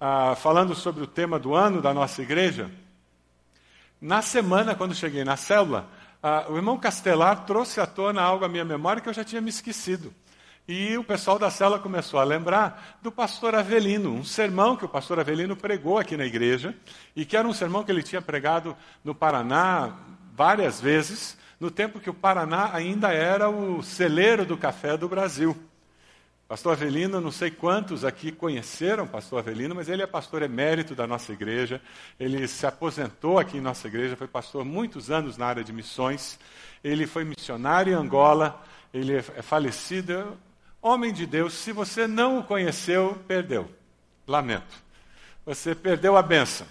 ah, 0.00 0.36
falando 0.36 0.72
sobre 0.76 1.02
o 1.02 1.06
tema 1.08 1.36
do 1.36 1.52
ano 1.52 1.82
da 1.82 1.92
nossa 1.92 2.22
igreja. 2.22 2.70
Na 4.00 4.22
semana, 4.22 4.76
quando 4.76 4.94
cheguei 4.94 5.24
na 5.24 5.36
célula, 5.36 5.88
ah, 6.22 6.46
o 6.48 6.56
irmão 6.56 6.78
Castelar 6.78 7.44
trouxe 7.44 7.80
à 7.80 7.86
tona 7.86 8.22
algo 8.22 8.44
à 8.44 8.48
minha 8.48 8.64
memória 8.64 9.02
que 9.02 9.08
eu 9.08 9.12
já 9.12 9.24
tinha 9.24 9.40
me 9.40 9.50
esquecido. 9.50 10.14
E 10.68 10.96
o 10.96 11.02
pessoal 11.02 11.40
da 11.40 11.50
cela 11.50 11.80
começou 11.80 12.20
a 12.20 12.24
lembrar 12.24 12.98
do 13.02 13.10
pastor 13.10 13.54
Avelino, 13.56 14.14
um 14.14 14.24
sermão 14.24 14.76
que 14.76 14.84
o 14.84 14.88
pastor 14.88 15.18
Avelino 15.18 15.56
pregou 15.56 15.98
aqui 15.98 16.16
na 16.16 16.24
igreja, 16.24 16.72
e 17.16 17.24
que 17.24 17.36
era 17.36 17.48
um 17.48 17.52
sermão 17.52 17.82
que 17.82 17.90
ele 17.90 18.02
tinha 18.02 18.22
pregado 18.22 18.76
no 19.02 19.12
Paraná 19.12 19.92
várias 20.32 20.80
vezes, 20.80 21.36
no 21.58 21.70
tempo 21.70 21.98
que 21.98 22.08
o 22.08 22.14
Paraná 22.14 22.70
ainda 22.72 23.12
era 23.12 23.50
o 23.50 23.82
celeiro 23.82 24.46
do 24.46 24.56
café 24.56 24.96
do 24.96 25.08
Brasil. 25.08 25.56
Pastor 26.52 26.72
Avelino, 26.72 27.18
não 27.18 27.32
sei 27.32 27.50
quantos 27.50 28.04
aqui 28.04 28.30
conheceram 28.30 29.06
Pastor 29.06 29.38
Avelino, 29.38 29.74
mas 29.74 29.88
ele 29.88 30.02
é 30.02 30.06
pastor 30.06 30.42
emérito 30.42 30.94
da 30.94 31.06
nossa 31.06 31.32
igreja. 31.32 31.80
Ele 32.20 32.46
se 32.46 32.66
aposentou 32.66 33.38
aqui 33.38 33.56
em 33.56 33.60
nossa 33.62 33.88
igreja, 33.88 34.16
foi 34.16 34.28
pastor 34.28 34.62
muitos 34.62 35.10
anos 35.10 35.38
na 35.38 35.46
área 35.46 35.64
de 35.64 35.72
missões. 35.72 36.38
Ele 36.84 37.06
foi 37.06 37.24
missionário 37.24 37.94
em 37.94 37.96
Angola, 37.96 38.62
ele 38.92 39.16
é 39.16 39.22
falecido. 39.22 40.36
Homem 40.82 41.10
de 41.10 41.24
Deus, 41.24 41.54
se 41.54 41.72
você 41.72 42.06
não 42.06 42.40
o 42.40 42.44
conheceu, 42.44 43.18
perdeu. 43.26 43.66
Lamento. 44.26 44.76
Você 45.46 45.74
perdeu 45.74 46.18
a 46.18 46.22
benção. 46.22 46.66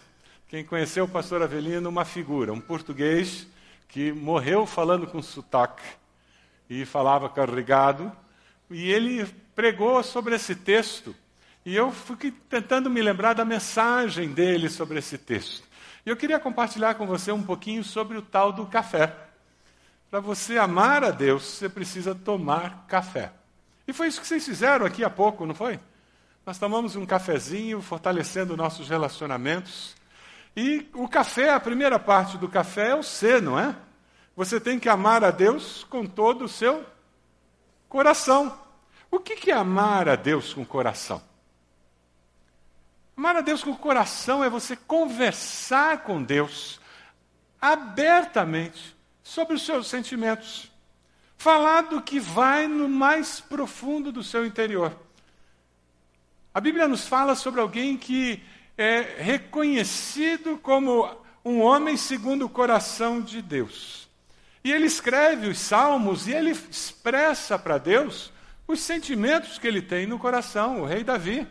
Quem 0.48 0.64
conheceu 0.64 1.06
o 1.06 1.10
pastor 1.10 1.42
Avelino, 1.42 1.90
uma 1.90 2.06
figura, 2.06 2.54
um 2.54 2.62
português 2.62 3.48
que 3.88 4.12
morreu 4.12 4.68
falando 4.68 5.08
com 5.08 5.24
sotaque 5.24 5.82
e 6.70 6.86
falava 6.86 7.28
carregado. 7.28 8.12
E 8.70 8.90
ele 8.90 9.26
pregou 9.56 10.02
sobre 10.04 10.36
esse 10.36 10.56
texto. 10.56 11.16
E 11.66 11.76
eu 11.76 11.92
fui 11.92 12.32
tentando 12.50 12.90
me 12.90 13.02
lembrar 13.02 13.34
da 13.34 13.46
mensagem 13.46 14.30
dele 14.34 14.70
sobre 14.70 15.00
esse 15.00 15.18
texto. 15.18 15.68
E 16.06 16.10
eu 16.10 16.18
queria 16.18 16.40
compartilhar 16.40 16.96
com 16.96 17.06
você 17.06 17.32
um 17.32 17.44
pouquinho 17.44 17.84
sobre 17.84 18.18
o 18.18 18.22
tal 18.22 18.52
do 18.52 18.66
café. 18.66 19.16
Para 20.10 20.20
você 20.20 20.58
amar 20.58 21.04
a 21.04 21.12
Deus, 21.12 21.44
você 21.44 21.70
precisa 21.70 22.16
tomar 22.16 22.86
café. 22.88 23.32
E 23.88 23.94
foi 23.94 24.08
isso 24.08 24.20
que 24.20 24.28
vocês 24.28 24.44
fizeram 24.44 24.86
aqui 24.86 25.04
há 25.04 25.10
pouco, 25.10 25.46
não 25.46 25.54
foi? 25.54 25.80
Nós 26.46 26.58
tomamos 26.58 26.96
um 26.96 27.06
cafezinho, 27.06 27.82
fortalecendo 27.82 28.58
nossos 28.58 28.90
relacionamentos. 28.90 29.96
E 30.56 30.90
o 30.94 31.08
café, 31.08 31.54
a 31.54 31.60
primeira 31.60 32.00
parte 32.00 32.38
do 32.38 32.50
café 32.50 32.90
é 32.90 32.96
o 32.96 33.04
ser, 33.04 33.42
não 33.42 33.58
é? 33.58 33.76
Você 34.36 34.60
tem 34.60 34.80
que 34.80 34.90
amar 34.90 35.24
a 35.24 35.30
Deus 35.30 35.86
com 35.90 36.06
todo 36.06 36.46
o 36.46 36.50
seu 36.50 36.84
coração. 37.88 38.58
O 39.12 39.20
que 39.20 39.52
é 39.52 39.54
amar 39.54 40.08
a 40.08 40.16
Deus 40.16 40.54
com 40.54 40.62
o 40.62 40.66
coração? 40.66 41.22
Amar 43.18 43.36
a 43.36 43.42
Deus 43.42 43.62
com 43.62 43.72
o 43.72 43.78
coração 43.78 44.42
é 44.42 44.50
você 44.50 44.74
conversar 44.76 46.04
com 46.04 46.24
Deus 46.24 46.80
abertamente 47.62 48.96
sobre 49.22 49.56
os 49.56 49.66
seus 49.66 49.88
sentimentos. 49.88 50.72
Falar 51.38 51.82
do 51.82 52.02
que 52.02 52.22
vai 52.22 52.68
no 52.68 52.88
mais 52.88 53.42
profundo 53.42 54.14
do 54.14 54.24
seu 54.24 54.46
interior. 54.46 54.98
A 56.54 56.62
Bíblia 56.62 56.88
nos 56.88 57.06
fala 57.06 57.36
sobre 57.36 57.60
alguém 57.60 57.98
que 57.98 58.42
é 58.78 59.18
reconhecido 59.20 60.58
como 60.58 61.10
um 61.44 61.62
homem 61.62 61.98
segundo 61.98 62.46
o 62.46 62.50
coração 62.50 63.20
de 63.20 63.42
Deus. 63.42 64.10
E 64.64 64.72
ele 64.72 64.86
escreve 64.86 65.48
os 65.48 65.60
salmos 65.60 66.28
e 66.28 66.32
ele 66.32 66.52
expressa 66.52 67.60
para 67.60 67.78
Deus 67.78 68.32
os 68.72 68.80
sentimentos 68.80 69.60
que 69.60 69.68
ele 69.68 69.82
tem 69.82 70.06
no 70.08 70.18
coração, 70.18 70.82
o 70.82 70.86
rei 70.86 71.04
Davi. 71.04 71.48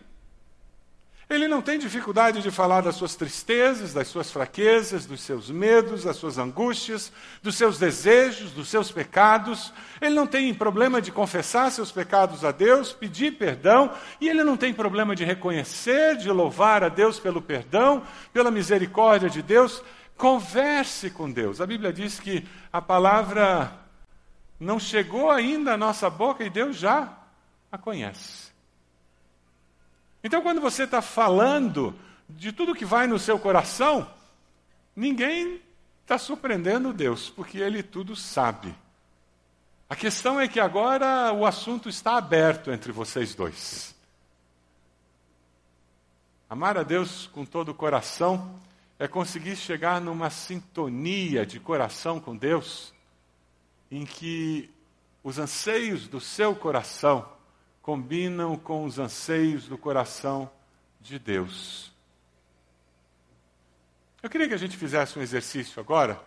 Ele 1.28 1.46
não 1.46 1.62
tem 1.62 1.78
dificuldade 1.78 2.42
de 2.42 2.50
falar 2.50 2.80
das 2.80 2.96
suas 2.96 3.14
tristezas, 3.14 3.92
das 3.92 4.09
suas 4.09 4.33
fraquezas, 4.33 5.06
dos 5.06 5.20
seus 5.20 5.48
medos, 5.48 6.02
das 6.02 6.16
suas 6.16 6.38
angústias, 6.38 7.12
dos 7.40 7.54
seus 7.54 7.78
desejos, 7.78 8.50
dos 8.50 8.68
seus 8.68 8.90
pecados. 8.90 9.72
Ele 10.00 10.16
não 10.16 10.26
tem 10.26 10.52
problema 10.52 11.00
de 11.00 11.12
confessar 11.12 11.70
seus 11.70 11.92
pecados 11.92 12.44
a 12.44 12.50
Deus, 12.50 12.92
pedir 12.92 13.38
perdão, 13.38 13.92
e 14.20 14.28
ele 14.28 14.42
não 14.42 14.56
tem 14.56 14.74
problema 14.74 15.14
de 15.14 15.24
reconhecer, 15.24 16.16
de 16.16 16.28
louvar 16.28 16.83
a 16.83 16.88
Deus 16.88 17.20
pelo 17.20 17.40
perdão, 17.40 18.02
pela 18.33 18.50
misericórdia 18.50 19.30
de 19.30 19.40
Deus. 19.40 19.85
Converse 20.16 21.11
com 21.11 21.30
Deus. 21.30 21.61
A 21.61 21.66
Bíblia 21.66 21.92
diz 21.92 22.18
que 22.18 22.44
a 22.72 22.83
palavra 22.83 23.79
não 24.60 24.78
chegou 24.78 25.30
ainda 25.30 25.72
à 25.72 25.76
nossa 25.76 26.10
boca 26.10 26.44
e 26.44 26.50
Deus 26.50 26.76
já 26.76 27.18
a 27.72 27.78
conhece. 27.78 28.50
Então, 30.22 30.42
quando 30.42 30.60
você 30.60 30.84
está 30.84 31.00
falando 31.00 31.98
de 32.28 32.52
tudo 32.52 32.74
que 32.74 32.84
vai 32.84 33.06
no 33.06 33.18
seu 33.18 33.38
coração, 33.38 34.08
ninguém 34.94 35.62
está 36.02 36.18
surpreendendo 36.18 36.92
Deus, 36.92 37.30
porque 37.30 37.56
Ele 37.56 37.82
tudo 37.82 38.14
sabe. 38.14 38.74
A 39.88 39.96
questão 39.96 40.38
é 40.38 40.46
que 40.46 40.60
agora 40.60 41.32
o 41.32 41.46
assunto 41.46 41.88
está 41.88 42.16
aberto 42.16 42.70
entre 42.70 42.92
vocês 42.92 43.34
dois. 43.34 43.94
Amar 46.48 46.76
a 46.76 46.82
Deus 46.82 47.28
com 47.28 47.44
todo 47.46 47.70
o 47.70 47.74
coração 47.74 48.60
é 48.98 49.08
conseguir 49.08 49.56
chegar 49.56 50.00
numa 50.00 50.28
sintonia 50.28 51.46
de 51.46 51.58
coração 51.58 52.20
com 52.20 52.36
Deus, 52.36 52.92
em 53.90 54.05
que 54.05 54.70
os 55.22 55.38
anseios 55.38 56.07
do 56.07 56.20
seu 56.20 56.55
coração 56.55 57.29
combinam 57.83 58.57
com 58.57 58.85
os 58.85 58.98
anseios 58.98 59.66
do 59.66 59.76
coração 59.76 60.50
de 61.00 61.18
Deus. 61.18 61.90
Eu 64.22 64.29
queria 64.29 64.46
que 64.46 64.55
a 64.55 64.59
gente 64.59 64.76
fizesse 64.76 65.18
um 65.18 65.22
exercício 65.22 65.81
agora, 65.81 66.22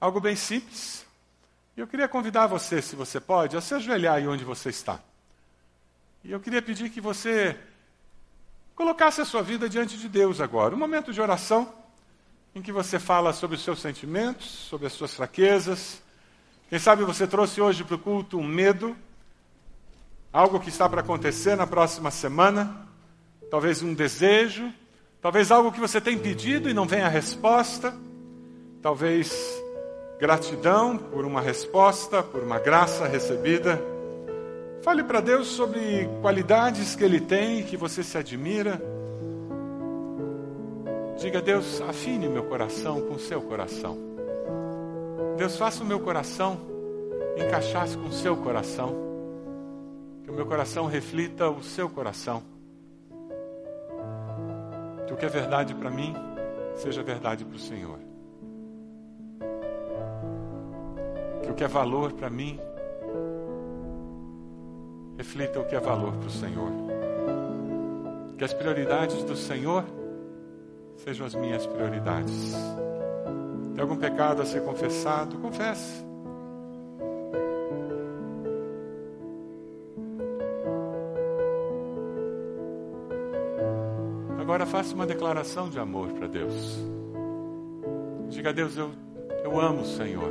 algo 0.00 0.20
bem 0.20 0.36
simples. 0.36 1.06
E 1.76 1.80
eu 1.80 1.86
queria 1.86 2.08
convidar 2.08 2.46
você, 2.46 2.82
se 2.82 2.94
você 2.94 3.20
pode, 3.20 3.56
a 3.56 3.60
se 3.60 3.74
ajoelhar 3.74 4.16
aí 4.16 4.26
onde 4.26 4.44
você 4.44 4.68
está. 4.68 5.00
E 6.22 6.30
eu 6.32 6.40
queria 6.40 6.62
pedir 6.62 6.90
que 6.90 7.00
você 7.00 7.58
colocasse 8.74 9.20
a 9.20 9.24
sua 9.24 9.42
vida 9.42 9.68
diante 9.68 9.96
de 9.96 10.08
Deus 10.08 10.40
agora. 10.40 10.74
Um 10.74 10.78
momento 10.78 11.12
de 11.12 11.20
oração 11.20 11.72
em 12.54 12.62
que 12.62 12.72
você 12.72 12.98
fala 12.98 13.32
sobre 13.32 13.56
os 13.56 13.62
seus 13.62 13.80
sentimentos, 13.80 14.46
sobre 14.46 14.86
as 14.86 14.92
suas 14.92 15.14
fraquezas. 15.14 16.03
Quem 16.68 16.78
sabe 16.78 17.04
você 17.04 17.26
trouxe 17.26 17.60
hoje 17.60 17.84
para 17.84 17.96
o 17.96 17.98
culto 17.98 18.38
um 18.38 18.46
medo 18.46 18.96
algo 20.34 20.58
que 20.58 20.68
está 20.68 20.88
para 20.88 21.00
acontecer 21.00 21.56
na 21.56 21.64
próxima 21.64 22.10
semana, 22.10 22.88
talvez 23.48 23.82
um 23.82 23.94
desejo, 23.94 24.68
talvez 25.22 25.52
algo 25.52 25.70
que 25.70 25.78
você 25.78 26.00
tem 26.00 26.18
pedido 26.18 26.68
e 26.68 26.74
não 26.74 26.86
vem 26.86 27.02
a 27.02 27.08
resposta, 27.08 27.94
talvez 28.82 29.32
gratidão 30.18 30.98
por 30.98 31.24
uma 31.24 31.40
resposta, 31.40 32.20
por 32.20 32.42
uma 32.42 32.58
graça 32.58 33.06
recebida. 33.06 33.80
Fale 34.82 35.04
para 35.04 35.20
Deus 35.20 35.46
sobre 35.46 36.08
qualidades 36.20 36.96
que 36.96 37.04
Ele 37.04 37.20
tem 37.20 37.62
que 37.62 37.76
você 37.76 38.02
se 38.02 38.18
admira. 38.18 38.82
Diga, 41.20 41.40
Deus, 41.40 41.80
afine 41.82 42.28
meu 42.28 42.42
coração 42.42 43.00
com 43.02 43.20
seu 43.20 43.40
coração. 43.40 44.13
Deus, 45.36 45.56
faça 45.56 45.82
o 45.82 45.86
meu 45.86 46.00
coração 46.00 46.58
encaixar-se 47.36 47.96
com 47.96 48.08
o 48.08 48.12
seu 48.12 48.36
coração 48.36 49.04
que 50.24 50.30
o 50.30 50.34
meu 50.34 50.46
coração 50.46 50.86
reflita 50.86 51.50
o 51.50 51.62
seu 51.62 51.88
coração. 51.88 52.42
Que 55.06 55.12
o 55.12 55.16
que 55.16 55.26
é 55.26 55.28
verdade 55.28 55.74
para 55.74 55.90
mim 55.90 56.14
seja 56.74 57.02
verdade 57.02 57.44
para 57.44 57.54
o 57.54 57.58
Senhor. 57.58 57.98
Que 61.42 61.50
o 61.50 61.54
que 61.54 61.62
é 61.62 61.68
valor 61.68 62.14
para 62.14 62.30
mim 62.30 62.58
reflita 65.18 65.60
o 65.60 65.66
que 65.66 65.76
é 65.76 65.80
valor 65.80 66.12
para 66.12 66.26
o 66.26 66.30
Senhor. 66.30 66.70
Que 68.38 68.44
as 68.44 68.54
prioridades 68.54 69.22
do 69.24 69.36
Senhor 69.36 69.84
sejam 70.96 71.26
as 71.26 71.34
minhas 71.34 71.66
prioridades. 71.66 72.54
Tem 73.74 73.82
algum 73.82 73.96
pecado 73.96 74.40
a 74.40 74.46
ser 74.46 74.62
confessado? 74.62 75.36
Confesse. 75.38 76.04
Agora 84.38 84.64
faça 84.64 84.94
uma 84.94 85.04
declaração 85.04 85.68
de 85.68 85.80
amor 85.80 86.12
para 86.12 86.28
Deus. 86.28 86.78
Diga 88.28 88.50
a 88.50 88.52
Deus: 88.52 88.76
Eu, 88.76 88.92
eu 89.42 89.60
amo 89.60 89.80
o 89.80 89.84
Senhor. 89.84 90.30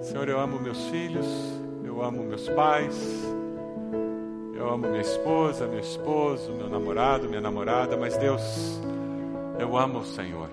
Senhor, 0.00 0.28
eu 0.28 0.40
amo 0.40 0.58
meus 0.58 0.82
filhos, 0.86 1.26
eu 1.84 2.02
amo 2.02 2.22
meus 2.24 2.48
pais, 2.48 2.94
amo 4.80 4.88
minha 4.88 5.02
esposa, 5.02 5.66
meu 5.66 5.78
esposo, 5.78 6.52
meu 6.52 6.68
namorado, 6.68 7.28
minha 7.28 7.40
namorada, 7.40 7.96
mas 7.98 8.16
Deus, 8.16 8.80
eu 9.58 9.76
amo 9.76 9.98
o 9.98 10.04
Senhor. 10.04 10.48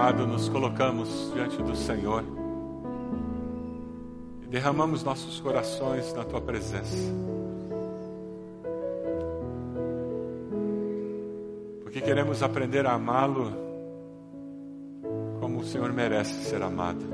Amado, 0.00 0.26
nos 0.26 0.48
colocamos 0.48 1.30
diante 1.34 1.62
do 1.62 1.76
Senhor 1.76 2.24
e 4.42 4.46
derramamos 4.46 5.04
nossos 5.04 5.38
corações 5.40 6.14
na 6.14 6.24
tua 6.24 6.40
presença. 6.40 7.12
Porque 11.82 12.00
queremos 12.00 12.42
aprender 12.42 12.86
a 12.86 12.94
amá-lo 12.94 13.52
como 15.38 15.58
o 15.58 15.64
Senhor 15.64 15.92
merece 15.92 16.44
ser 16.44 16.62
amado. 16.62 17.04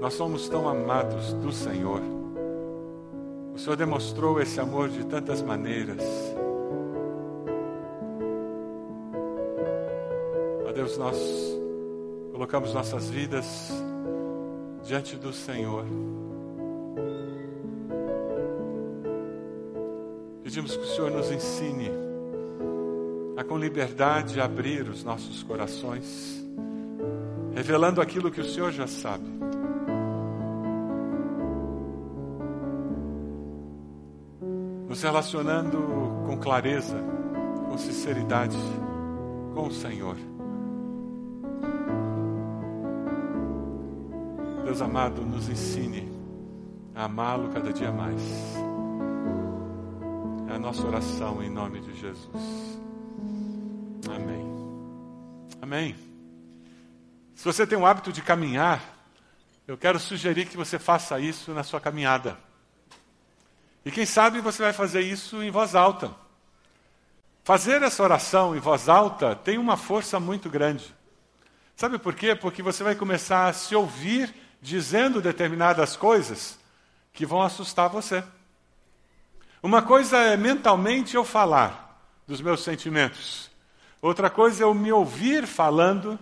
Nós 0.00 0.14
somos 0.14 0.48
tão 0.48 0.68
amados 0.68 1.32
do 1.32 1.50
Senhor. 1.50 2.00
O 3.52 3.58
Senhor 3.58 3.74
demonstrou 3.74 4.40
esse 4.40 4.60
amor 4.60 4.88
de 4.88 5.04
tantas 5.04 5.42
maneiras. 5.42 6.33
Deus, 10.84 10.98
nós 10.98 11.16
colocamos 12.30 12.74
nossas 12.74 13.08
vidas 13.08 13.72
diante 14.82 15.16
do 15.16 15.32
Senhor. 15.32 15.86
Pedimos 20.42 20.76
que 20.76 20.82
o 20.82 20.86
Senhor 20.86 21.10
nos 21.10 21.30
ensine 21.30 21.90
a 23.34 23.42
com 23.42 23.56
liberdade 23.56 24.38
abrir 24.42 24.86
os 24.90 25.02
nossos 25.02 25.42
corações, 25.42 26.44
revelando 27.54 28.02
aquilo 28.02 28.30
que 28.30 28.42
o 28.42 28.44
Senhor 28.44 28.70
já 28.70 28.86
sabe. 28.86 29.24
Nos 34.86 35.02
relacionando 35.02 35.78
com 36.26 36.36
clareza, 36.36 36.98
com 37.70 37.78
sinceridade 37.78 38.58
com 39.54 39.68
o 39.68 39.72
Senhor. 39.72 40.33
Deus 44.74 44.82
amado, 44.82 45.22
nos 45.22 45.48
ensine 45.48 46.10
a 46.96 47.04
amá-lo 47.04 47.48
cada 47.50 47.72
dia 47.72 47.92
mais. 47.92 48.20
É 50.50 50.54
a 50.56 50.58
nossa 50.58 50.84
oração 50.84 51.40
em 51.40 51.48
nome 51.48 51.78
de 51.78 51.94
Jesus. 51.94 52.26
Amém. 54.12 54.44
Amém. 55.62 55.96
Se 57.36 57.44
você 57.44 57.64
tem 57.64 57.78
o 57.78 57.86
hábito 57.86 58.12
de 58.12 58.20
caminhar, 58.20 58.82
eu 59.64 59.78
quero 59.78 60.00
sugerir 60.00 60.46
que 60.46 60.56
você 60.56 60.76
faça 60.76 61.20
isso 61.20 61.52
na 61.52 61.62
sua 61.62 61.80
caminhada. 61.80 62.36
E 63.84 63.92
quem 63.92 64.04
sabe 64.04 64.40
você 64.40 64.60
vai 64.60 64.72
fazer 64.72 65.02
isso 65.02 65.40
em 65.40 65.52
voz 65.52 65.76
alta. 65.76 66.10
Fazer 67.44 67.80
essa 67.80 68.02
oração 68.02 68.56
em 68.56 68.58
voz 68.58 68.88
alta 68.88 69.36
tem 69.36 69.56
uma 69.56 69.76
força 69.76 70.18
muito 70.18 70.50
grande. 70.50 70.92
Sabe 71.76 71.96
por 71.96 72.16
quê? 72.16 72.34
Porque 72.34 72.60
você 72.60 72.82
vai 72.82 72.96
começar 72.96 73.46
a 73.46 73.52
se 73.52 73.76
ouvir 73.76 74.42
dizendo 74.64 75.20
determinadas 75.20 75.94
coisas 75.94 76.58
que 77.12 77.26
vão 77.26 77.42
assustar 77.42 77.90
você. 77.90 78.24
Uma 79.62 79.82
coisa 79.82 80.16
é 80.16 80.38
mentalmente 80.38 81.14
eu 81.14 81.22
falar 81.22 82.02
dos 82.26 82.40
meus 82.40 82.64
sentimentos. 82.64 83.50
Outra 84.00 84.30
coisa 84.30 84.62
é 84.62 84.64
eu 84.64 84.72
me 84.72 84.90
ouvir 84.90 85.46
falando 85.46 86.18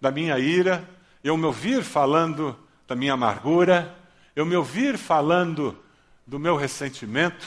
da 0.00 0.10
minha 0.10 0.38
ira, 0.38 0.88
eu 1.22 1.36
me 1.36 1.44
ouvir 1.44 1.82
falando 1.84 2.58
da 2.88 2.96
minha 2.96 3.12
amargura, 3.12 3.94
eu 4.34 4.46
me 4.46 4.56
ouvir 4.56 4.96
falando 4.96 5.78
do 6.26 6.38
meu 6.38 6.56
ressentimento, 6.56 7.46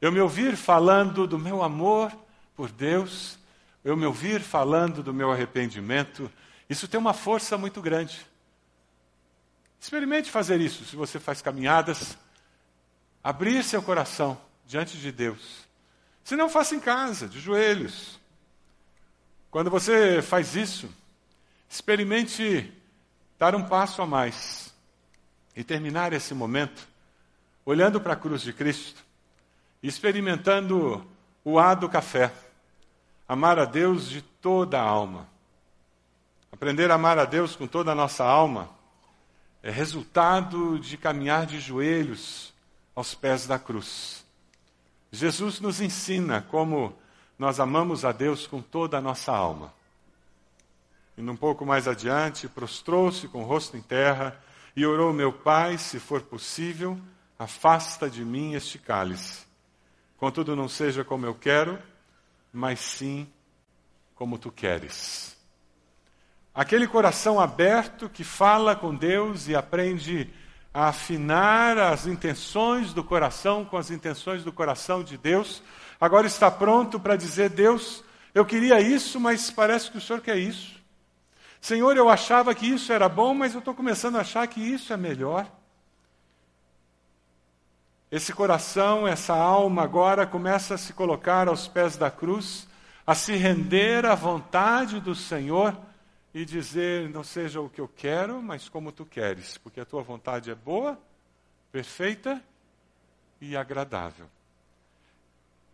eu 0.00 0.10
me 0.10 0.20
ouvir 0.20 0.56
falando 0.56 1.28
do 1.28 1.38
meu 1.38 1.62
amor 1.62 2.10
por 2.56 2.72
Deus, 2.72 3.38
eu 3.84 3.96
me 3.96 4.04
ouvir 4.04 4.40
falando 4.40 5.00
do 5.00 5.14
meu 5.14 5.30
arrependimento, 5.30 6.28
isso 6.68 6.88
tem 6.88 6.98
uma 6.98 7.14
força 7.14 7.56
muito 7.56 7.80
grande. 7.80 8.29
Experimente 9.80 10.30
fazer 10.30 10.60
isso 10.60 10.84
se 10.84 10.94
você 10.94 11.18
faz 11.18 11.40
caminhadas, 11.40 12.18
abrir 13.24 13.64
seu 13.64 13.82
coração 13.82 14.38
diante 14.66 14.98
de 14.98 15.10
Deus. 15.10 15.66
Se 16.22 16.36
não, 16.36 16.50
faça 16.50 16.74
em 16.74 16.80
casa, 16.80 17.26
de 17.26 17.40
joelhos. 17.40 18.20
Quando 19.50 19.70
você 19.70 20.20
faz 20.20 20.54
isso, 20.54 20.88
experimente 21.68 22.70
dar 23.38 23.54
um 23.54 23.66
passo 23.66 24.02
a 24.02 24.06
mais 24.06 24.72
e 25.56 25.64
terminar 25.64 26.12
esse 26.12 26.34
momento 26.34 26.86
olhando 27.64 28.00
para 28.00 28.12
a 28.12 28.16
cruz 28.16 28.42
de 28.42 28.52
Cristo, 28.52 29.02
experimentando 29.82 31.06
o 31.42 31.58
ar 31.58 31.74
do 31.74 31.88
café, 31.88 32.32
amar 33.26 33.58
a 33.58 33.64
Deus 33.64 34.08
de 34.08 34.20
toda 34.20 34.78
a 34.78 34.82
alma. 34.82 35.26
Aprender 36.52 36.90
a 36.90 36.94
amar 36.94 37.18
a 37.18 37.24
Deus 37.24 37.56
com 37.56 37.66
toda 37.66 37.92
a 37.92 37.94
nossa 37.94 38.24
alma 38.24 38.79
é 39.62 39.70
resultado 39.70 40.78
de 40.78 40.96
caminhar 40.96 41.46
de 41.46 41.60
joelhos 41.60 42.52
aos 42.94 43.14
pés 43.14 43.46
da 43.46 43.58
cruz. 43.58 44.24
Jesus 45.12 45.60
nos 45.60 45.80
ensina 45.80 46.42
como 46.42 46.96
nós 47.38 47.60
amamos 47.60 48.04
a 48.04 48.12
Deus 48.12 48.46
com 48.46 48.60
toda 48.60 48.98
a 48.98 49.00
nossa 49.00 49.32
alma. 49.32 49.72
E 51.16 51.22
um 51.22 51.36
pouco 51.36 51.66
mais 51.66 51.86
adiante, 51.86 52.48
prostrou-se 52.48 53.28
com 53.28 53.42
o 53.42 53.46
rosto 53.46 53.76
em 53.76 53.82
terra 53.82 54.42
e 54.74 54.86
orou: 54.86 55.12
Meu 55.12 55.32
Pai, 55.32 55.76
se 55.76 55.98
for 55.98 56.22
possível, 56.22 56.98
Afasta 57.40 58.10
de 58.10 58.22
mim 58.22 58.52
este 58.52 58.78
cálice. 58.78 59.46
Contudo, 60.18 60.54
não 60.54 60.68
seja 60.68 61.02
como 61.02 61.24
eu 61.24 61.34
quero, 61.34 61.78
mas 62.52 62.80
sim 62.80 63.26
como 64.14 64.38
tu 64.38 64.52
queres. 64.52 65.34
Aquele 66.60 66.86
coração 66.86 67.40
aberto 67.40 68.06
que 68.06 68.22
fala 68.22 68.76
com 68.76 68.94
Deus 68.94 69.48
e 69.48 69.56
aprende 69.56 70.28
a 70.74 70.88
afinar 70.88 71.78
as 71.78 72.06
intenções 72.06 72.92
do 72.92 73.02
coração 73.02 73.64
com 73.64 73.78
as 73.78 73.90
intenções 73.90 74.44
do 74.44 74.52
coração 74.52 75.02
de 75.02 75.16
Deus, 75.16 75.62
agora 75.98 76.26
está 76.26 76.50
pronto 76.50 77.00
para 77.00 77.16
dizer: 77.16 77.48
Deus, 77.48 78.04
eu 78.34 78.44
queria 78.44 78.78
isso, 78.78 79.18
mas 79.18 79.50
parece 79.50 79.90
que 79.90 79.96
o 79.96 80.00
Senhor 80.02 80.20
quer 80.20 80.36
isso. 80.36 80.76
Senhor, 81.62 81.96
eu 81.96 82.10
achava 82.10 82.54
que 82.54 82.66
isso 82.66 82.92
era 82.92 83.08
bom, 83.08 83.32
mas 83.32 83.54
eu 83.54 83.60
estou 83.60 83.72
começando 83.72 84.16
a 84.16 84.20
achar 84.20 84.46
que 84.46 84.60
isso 84.60 84.92
é 84.92 84.98
melhor. 84.98 85.50
Esse 88.12 88.34
coração, 88.34 89.08
essa 89.08 89.34
alma 89.34 89.82
agora 89.82 90.26
começa 90.26 90.74
a 90.74 90.78
se 90.78 90.92
colocar 90.92 91.48
aos 91.48 91.66
pés 91.66 91.96
da 91.96 92.10
cruz, 92.10 92.68
a 93.06 93.14
se 93.14 93.34
render 93.34 94.04
à 94.04 94.14
vontade 94.14 95.00
do 95.00 95.14
Senhor 95.14 95.74
e 96.32 96.44
dizer: 96.44 97.08
Não 97.08 97.24
seja 97.24 97.60
o 97.60 97.68
que 97.68 97.80
eu 97.80 97.88
quero, 97.88 98.42
mas 98.42 98.68
como 98.68 98.92
tu 98.92 99.04
queres, 99.04 99.58
porque 99.58 99.80
a 99.80 99.84
tua 99.84 100.02
vontade 100.02 100.50
é 100.50 100.54
boa, 100.54 100.98
perfeita 101.72 102.42
e 103.40 103.56
agradável. 103.56 104.26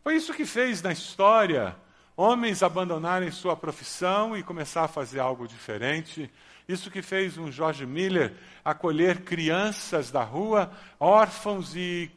Foi 0.03 0.15
isso 0.15 0.33
que 0.33 0.47
fez 0.47 0.83
na 0.83 0.93
história 0.93 1.77
homens 2.17 2.63
abandonarem 2.63 3.31
sua 3.31 3.57
profissão 3.57 4.37
e 4.37 4.43
começar 4.43 4.85
a 4.85 4.89
fazer 4.89 5.21
algo 5.21 5.47
diferente. 5.47 6.31
Isso 6.67 6.91
que 6.91 7.03
fez 7.03 7.37
um 7.37 7.53
George 7.53 7.85
Miller 7.85 8.35
acolher 8.65 9.23
crianças 9.23 10.11
da 10.11 10.23
rua, 10.23 10.73
órfãos 10.99 11.77
e 11.77 12.11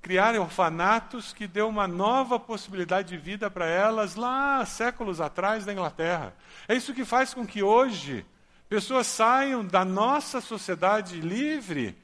criar 0.00 0.34
orfanatos 0.36 1.32
que 1.32 1.46
deu 1.46 1.68
uma 1.68 1.86
nova 1.86 2.38
possibilidade 2.38 3.08
de 3.08 3.16
vida 3.16 3.50
para 3.50 3.66
elas 3.66 4.14
lá 4.14 4.64
séculos 4.64 5.20
atrás 5.20 5.66
na 5.66 5.72
Inglaterra. 5.72 6.34
É 6.66 6.74
isso 6.74 6.94
que 6.94 7.04
faz 7.04 7.34
com 7.34 7.46
que 7.46 7.62
hoje 7.62 8.24
pessoas 8.68 9.06
saiam 9.06 9.64
da 9.64 9.84
nossa 9.84 10.40
sociedade 10.40 11.20
livre 11.20 11.96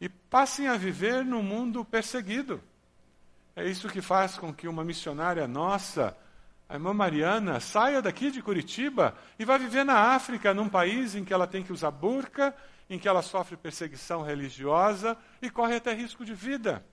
e 0.00 0.08
passem 0.08 0.68
a 0.68 0.76
viver 0.76 1.24
num 1.24 1.42
mundo 1.42 1.84
perseguido. 1.84 2.60
É 3.54 3.66
isso 3.66 3.88
que 3.88 4.00
faz 4.00 4.36
com 4.36 4.52
que 4.52 4.68
uma 4.68 4.84
missionária 4.84 5.46
nossa, 5.46 6.16
a 6.68 6.74
irmã 6.74 6.94
Mariana, 6.94 7.58
saia 7.58 8.00
daqui 8.00 8.30
de 8.30 8.42
Curitiba 8.42 9.14
e 9.38 9.44
vá 9.44 9.58
viver 9.58 9.84
na 9.84 10.14
África, 10.14 10.54
num 10.54 10.68
país 10.68 11.14
em 11.14 11.24
que 11.24 11.32
ela 11.32 11.46
tem 11.46 11.62
que 11.62 11.72
usar 11.72 11.90
burca, 11.90 12.54
em 12.88 12.98
que 12.98 13.08
ela 13.08 13.22
sofre 13.22 13.56
perseguição 13.56 14.22
religiosa 14.22 15.16
e 15.42 15.50
corre 15.50 15.76
até 15.76 15.92
risco 15.92 16.24
de 16.24 16.34
vida. 16.34 16.84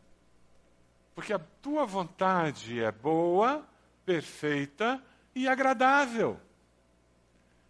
Porque 1.18 1.34
a 1.34 1.40
tua 1.40 1.84
vontade 1.84 2.80
é 2.80 2.92
boa, 2.92 3.68
perfeita 4.06 5.04
e 5.34 5.48
agradável. 5.48 6.40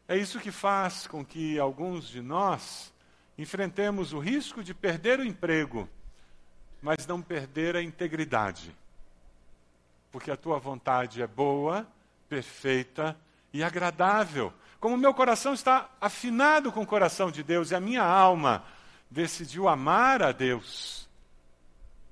É 0.05 0.17
isso 0.17 0.37
que 0.41 0.51
faz 0.51 1.07
com 1.07 1.23
que 1.23 1.57
alguns 1.57 2.09
de 2.09 2.21
nós 2.21 2.93
enfrentemos 3.37 4.11
o 4.11 4.19
risco 4.19 4.61
de 4.61 4.73
perder 4.73 5.21
o 5.21 5.25
emprego, 5.25 5.87
mas 6.81 7.07
não 7.07 7.21
perder 7.21 7.77
a 7.77 7.81
integridade. 7.81 8.75
Porque 10.11 10.29
a 10.29 10.35
tua 10.35 10.59
vontade 10.59 11.21
é 11.21 11.25
boa, 11.25 11.87
perfeita 12.27 13.17
e 13.53 13.63
agradável. 13.63 14.51
Como 14.77 14.95
o 14.95 14.99
meu 14.99 15.13
coração 15.13 15.53
está 15.53 15.89
afinado 16.01 16.69
com 16.69 16.81
o 16.81 16.85
coração 16.85 17.31
de 17.31 17.43
Deus 17.43 17.71
e 17.71 17.75
a 17.75 17.79
minha 17.79 18.03
alma 18.03 18.65
decidiu 19.09 19.69
amar 19.69 20.21
a 20.21 20.33
Deus, 20.33 21.06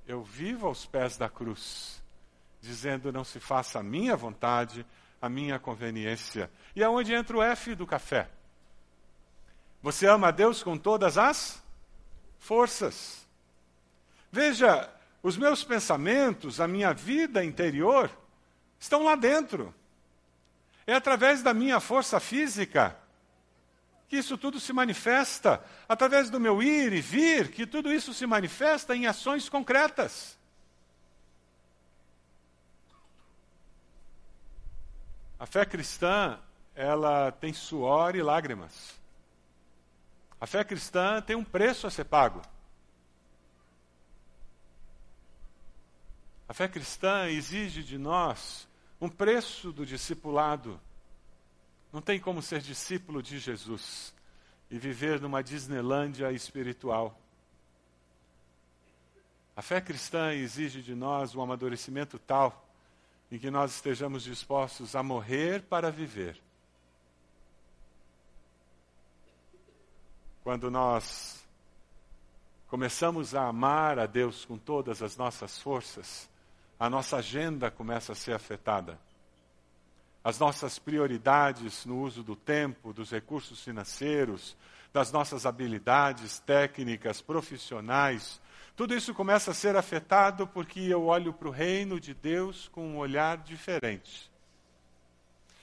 eu 0.08 0.24
vivo 0.24 0.68
aos 0.68 0.86
pés 0.86 1.18
da 1.18 1.30
cruz, 1.30 2.02
dizendo: 2.62 3.12
não 3.12 3.24
se 3.24 3.40
faça 3.40 3.80
a 3.80 3.84
minha 3.84 4.16
vontade, 4.16 4.86
a 5.22 5.30
minha 5.30 5.60
conveniência. 5.60 6.50
E 6.76 6.84
é 6.84 6.90
onde 6.90 7.14
entra 7.14 7.38
o 7.38 7.44
F 7.44 7.76
do 7.76 7.88
café. 7.88 8.30
Você 9.82 10.08
ama 10.08 10.30
a 10.30 10.32
Deus 10.32 10.64
com 10.64 10.78
todas 10.78 11.18
as 11.18 11.62
forças. 12.40 13.26
Veja, 14.32 14.90
os 15.22 15.38
meus 15.38 15.64
pensamentos, 15.64 16.60
a 16.60 16.68
minha 16.68 16.94
vida 16.94 17.44
interior, 17.44 18.10
estão 18.80 19.04
lá 19.04 19.16
dentro. 19.16 19.74
É 20.86 20.94
através 20.94 21.42
da 21.42 21.54
minha 21.54 21.80
força 21.80 22.20
física 22.20 22.96
que 24.08 24.18
isso 24.18 24.38
tudo 24.38 24.60
se 24.60 24.72
manifesta 24.72 25.64
através 25.88 26.30
do 26.30 26.40
meu 26.40 26.62
ir 26.62 26.94
e 26.94 27.02
vir, 27.02 27.52
que 27.52 27.66
tudo 27.66 27.92
isso 27.92 28.14
se 28.14 28.26
manifesta 28.26 28.96
em 28.96 29.08
ações 29.08 29.50
concretas. 29.50 30.38
A 35.40 35.46
fé 35.46 35.66
cristã, 35.66 36.40
ela 36.74 37.32
tem 37.32 37.54
suor 37.54 38.16
e 38.16 38.22
lágrimas. 38.22 39.00
A 40.40 40.48
fé 40.48 40.64
cristã 40.64 41.22
tem 41.22 41.36
um 41.36 41.44
preço 41.44 41.88
a 41.88 41.92
ser 41.92 42.06
pago. 42.06 42.42
A 46.48 46.54
fé 46.54 46.68
cristã 46.68 47.28
exige 47.28 47.84
de 47.84 47.98
nós 47.98 48.68
um 49.02 49.10
preço 49.10 49.72
do 49.72 49.86
discipulado. 49.86 50.80
Não 51.96 52.02
tem 52.02 52.20
como 52.20 52.42
ser 52.42 52.60
discípulo 52.60 53.24
de 53.24 53.40
Jesus 53.40 54.14
e 54.70 54.78
viver 54.78 55.22
numa 55.22 55.42
Disneylândia 55.42 56.30
espiritual. 56.34 57.18
A 59.56 59.62
fé 59.62 59.80
cristã 59.80 60.34
exige 60.34 60.82
de 60.82 60.94
nós 60.94 61.34
um 61.34 61.42
amadurecimento 61.42 62.20
tal 62.20 62.68
em 63.32 63.40
que 63.40 63.50
nós 63.50 63.76
estejamos 63.76 64.24
dispostos 64.24 64.94
a 64.94 65.02
morrer 65.02 65.62
para 65.62 65.90
viver. 65.90 66.38
Quando 70.44 70.70
nós 70.70 71.46
começamos 72.68 73.34
a 73.34 73.48
amar 73.48 74.00
a 74.00 74.06
Deus 74.06 74.44
com 74.44 74.58
todas 74.58 75.02
as 75.02 75.16
nossas 75.16 75.60
forças, 75.60 76.30
a 76.78 76.90
nossa 76.90 77.16
agenda 77.16 77.72
começa 77.72 78.12
a 78.12 78.16
ser 78.16 78.34
afetada. 78.34 79.00
As 80.26 80.40
nossas 80.40 80.80
prioridades 80.80 81.86
no 81.86 82.02
uso 82.02 82.24
do 82.24 82.36
tempo, 82.36 82.92
dos 82.92 83.12
recursos 83.12 83.64
financeiros, 83.64 84.58
das 84.92 85.12
nossas 85.12 85.46
habilidades 85.46 86.40
técnicas, 86.40 87.22
profissionais, 87.22 88.42
tudo 88.76 88.96
isso 88.96 89.14
começa 89.14 89.52
a 89.52 89.54
ser 89.54 89.76
afetado 89.76 90.48
porque 90.48 90.80
eu 90.80 91.06
olho 91.06 91.32
para 91.32 91.48
o 91.48 91.52
reino 91.52 92.00
de 92.00 92.16
Deus 92.16 92.68
com 92.70 92.88
um 92.88 92.98
olhar 92.98 93.38
diferente. 93.38 94.32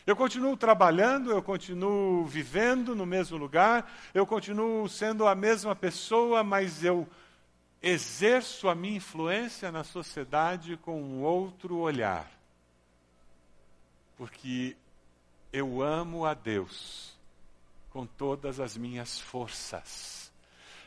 Eu 0.07 0.15
continuo 0.15 0.57
trabalhando, 0.57 1.33
eu 1.33 1.43
continuo 1.43 2.25
vivendo 2.25 2.95
no 2.95 3.05
mesmo 3.05 3.37
lugar, 3.37 3.93
eu 4.15 4.25
continuo 4.25 4.89
sendo 4.89 5.27
a 5.27 5.35
mesma 5.35 5.75
pessoa, 5.75 6.45
mas 6.45 6.85
eu 6.85 7.09
exerço 7.83 8.69
a 8.69 8.77
minha 8.77 8.99
influência 8.99 9.73
na 9.73 9.83
sociedade 9.83 10.77
com 10.77 11.03
um 11.03 11.25
outro 11.25 11.79
olhar. 11.79 12.42
Porque 14.23 14.77
eu 15.53 15.83
amo 15.83 16.25
a 16.25 16.33
Deus 16.33 17.13
com 17.91 18.07
todas 18.07 18.61
as 18.61 18.77
minhas 18.77 19.19
forças. 19.19 20.31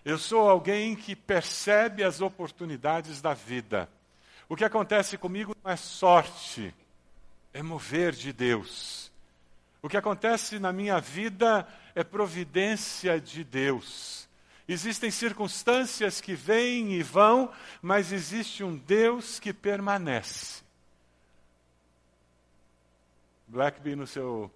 Eu 0.06 0.18
sou 0.18 0.50
alguém 0.50 0.96
que 0.96 1.18
percebe 1.18 2.02
as 2.02 2.22
oportunidades 2.22 3.22
da 3.22 3.34
vida. 3.34 3.90
O 4.48 4.56
que 4.56 4.64
acontece 4.64 5.18
comigo 5.18 5.54
não 5.62 5.70
é 5.70 5.76
sorte, 5.76 6.74
é 7.54 7.62
mover 7.62 8.14
de 8.14 8.32
Deus. 8.32 9.12
O 9.82 9.90
que 9.90 9.98
acontece 9.98 10.58
na 10.58 10.72
minha 10.72 11.02
vida 11.02 11.68
é 11.94 12.06
providência 12.06 13.20
de 13.20 13.44
Deus. 13.44 14.30
Existem 14.66 15.12
circunstâncias 15.12 16.22
que 16.22 16.36
vêm 16.36 16.94
e 16.94 17.04
vão, 17.04 17.52
mas 17.82 18.14
existe 18.14 18.64
um 18.64 18.78
Deus 18.78 19.42
que 19.42 19.52
permanece. 19.52 20.65
Blackby, 23.48 23.96
no 23.96 24.08
seu 24.08 24.52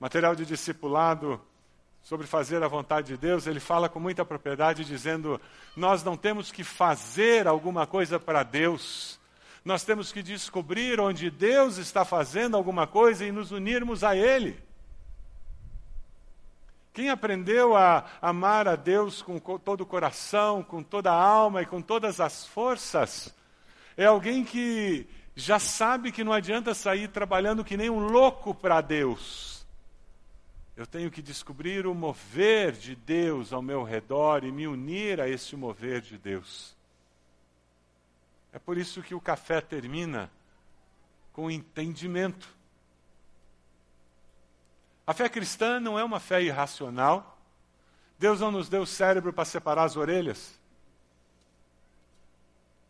material 0.00 0.34
de 0.34 0.46
discipulado 0.46 1.40
sobre 2.02 2.26
fazer 2.26 2.62
a 2.62 2.68
vontade 2.68 3.08
de 3.08 3.16
Deus, 3.16 3.46
ele 3.46 3.60
fala 3.60 3.88
com 3.88 4.00
muita 4.00 4.24
propriedade, 4.24 4.84
dizendo: 4.84 5.40
Nós 5.76 6.02
não 6.02 6.16
temos 6.16 6.50
que 6.50 6.64
fazer 6.64 7.46
alguma 7.46 7.86
coisa 7.86 8.18
para 8.18 8.42
Deus, 8.42 9.20
nós 9.64 9.84
temos 9.84 10.10
que 10.10 10.22
descobrir 10.22 10.98
onde 10.98 11.30
Deus 11.30 11.76
está 11.76 12.04
fazendo 12.04 12.56
alguma 12.56 12.86
coisa 12.86 13.24
e 13.24 13.30
nos 13.30 13.52
unirmos 13.52 14.02
a 14.02 14.16
Ele. 14.16 14.58
Quem 16.92 17.08
aprendeu 17.08 17.76
a 17.76 18.04
amar 18.20 18.68
a 18.68 18.76
Deus 18.76 19.22
com 19.22 19.38
todo 19.38 19.82
o 19.82 19.86
coração, 19.86 20.62
com 20.62 20.82
toda 20.82 21.10
a 21.10 21.22
alma 21.22 21.62
e 21.62 21.66
com 21.66 21.80
todas 21.80 22.20
as 22.20 22.46
forças, 22.46 23.34
é 23.96 24.04
alguém 24.04 24.44
que 24.44 25.06
já 25.34 25.58
sabe 25.58 26.12
que 26.12 26.22
não 26.22 26.32
adianta 26.32 26.74
sair 26.74 27.08
trabalhando 27.08 27.64
que 27.64 27.76
nem 27.76 27.88
um 27.88 28.00
louco 28.00 28.54
para 28.54 28.80
Deus. 28.80 29.66
Eu 30.76 30.86
tenho 30.86 31.10
que 31.10 31.22
descobrir 31.22 31.86
o 31.86 31.94
mover 31.94 32.72
de 32.72 32.94
Deus 32.94 33.52
ao 33.52 33.62
meu 33.62 33.82
redor 33.82 34.44
e 34.44 34.52
me 34.52 34.66
unir 34.66 35.20
a 35.20 35.28
esse 35.28 35.54
mover 35.56 36.00
de 36.00 36.18
Deus. 36.18 36.74
É 38.52 38.58
por 38.58 38.76
isso 38.76 39.02
que 39.02 39.14
o 39.14 39.20
café 39.20 39.60
termina 39.60 40.30
com 41.32 41.50
entendimento. 41.50 42.48
A 45.06 45.14
fé 45.14 45.28
cristã 45.28 45.80
não 45.80 45.98
é 45.98 46.04
uma 46.04 46.20
fé 46.20 46.42
irracional. 46.42 47.38
Deus 48.18 48.40
não 48.40 48.50
nos 48.50 48.68
deu 48.68 48.84
cérebro 48.86 49.32
para 49.32 49.44
separar 49.44 49.84
as 49.84 49.96
orelhas. 49.96 50.60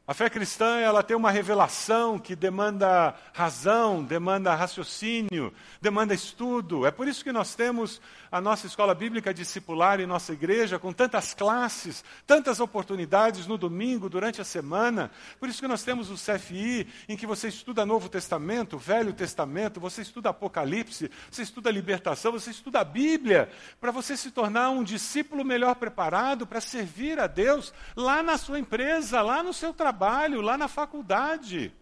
A 0.05 0.13
fé 0.13 0.29
cristã, 0.29 0.81
ela 0.81 1.01
tem 1.01 1.17
uma 1.17 1.31
revelação 1.31 2.19
que 2.19 2.35
demanda 2.35 3.15
razão, 3.33 4.03
demanda 4.03 4.53
raciocínio, 4.53 5.55
demanda 5.81 6.13
estudo. 6.13 6.85
É 6.85 6.91
por 6.91 7.07
isso 7.07 7.23
que 7.23 7.31
nós 7.31 7.55
temos 7.55 8.01
a 8.31 8.41
nossa 8.41 8.67
escola 8.67 8.97
bíblica 8.97 9.33
discipular 9.33 10.01
em 10.01 10.07
nossa 10.07 10.33
igreja, 10.33 10.77
com 10.77 10.93
tantas 10.93 11.35
classes, 11.35 12.05
tantas 12.27 12.59
oportunidades 12.59 13.47
no 13.47 13.57
domingo, 13.57 14.09
durante 14.09 14.41
a 14.41 14.45
semana. 14.45 15.09
Por 15.39 15.49
isso 15.49 15.61
que 15.61 15.69
nós 15.69 15.85
temos 15.85 16.11
o 16.11 16.15
CFI, 16.15 16.89
em 17.09 17.17
que 17.17 17.27
você 17.27 17.47
estuda 17.47 17.87
Novo 17.87 18.09
Testamento, 18.09 18.77
Velho 18.77 19.13
Testamento, 19.13 19.79
você 19.79 20.03
estuda 20.03 20.31
Apocalipse, 20.31 21.13
você 21.31 21.43
estuda 21.43 21.71
libertação, 21.71 22.33
você 22.33 22.51
estuda 22.51 22.81
a 22.81 22.85
Bíblia, 22.85 23.49
para 23.81 23.93
você 23.93 24.17
se 24.17 24.33
tornar 24.33 24.71
um 24.71 24.83
discípulo 24.83 25.45
melhor 25.45 25.77
preparado 25.77 26.45
para 26.45 26.61
servir 26.61 27.21
a 27.21 27.29
Deus 27.29 27.73
lá 27.95 28.21
na 28.21 28.37
sua 28.37 28.59
empresa, 28.59 29.23
lá 29.23 29.45
no 29.45 29.55
seu 29.55 29.73
trabalho 29.73 29.92
trabalho, 29.93 30.41
lá 30.41 30.57
na 30.57 30.69
faculdade. 30.69 31.73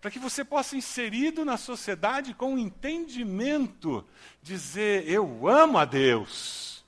Para 0.00 0.10
que 0.10 0.18
você 0.18 0.44
possa, 0.44 0.76
inserido 0.76 1.44
na 1.44 1.56
sociedade 1.56 2.34
com 2.34 2.58
entendimento, 2.58 4.04
dizer: 4.42 5.08
Eu 5.08 5.48
amo 5.48 5.78
a 5.78 5.84
Deus. 5.84 6.84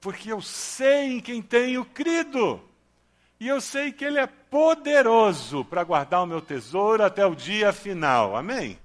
Porque 0.00 0.30
eu 0.30 0.42
sei 0.42 1.16
em 1.16 1.20
quem 1.20 1.40
tenho 1.40 1.84
crido. 1.84 2.60
E 3.38 3.48
eu 3.48 3.60
sei 3.60 3.92
que 3.92 4.04
Ele 4.04 4.18
é 4.18 4.26
poderoso 4.26 5.64
para 5.64 5.84
guardar 5.84 6.22
o 6.22 6.26
meu 6.26 6.40
tesouro 6.40 7.02
até 7.02 7.24
o 7.24 7.34
dia 7.34 7.72
final. 7.72 8.36
Amém? 8.36 8.78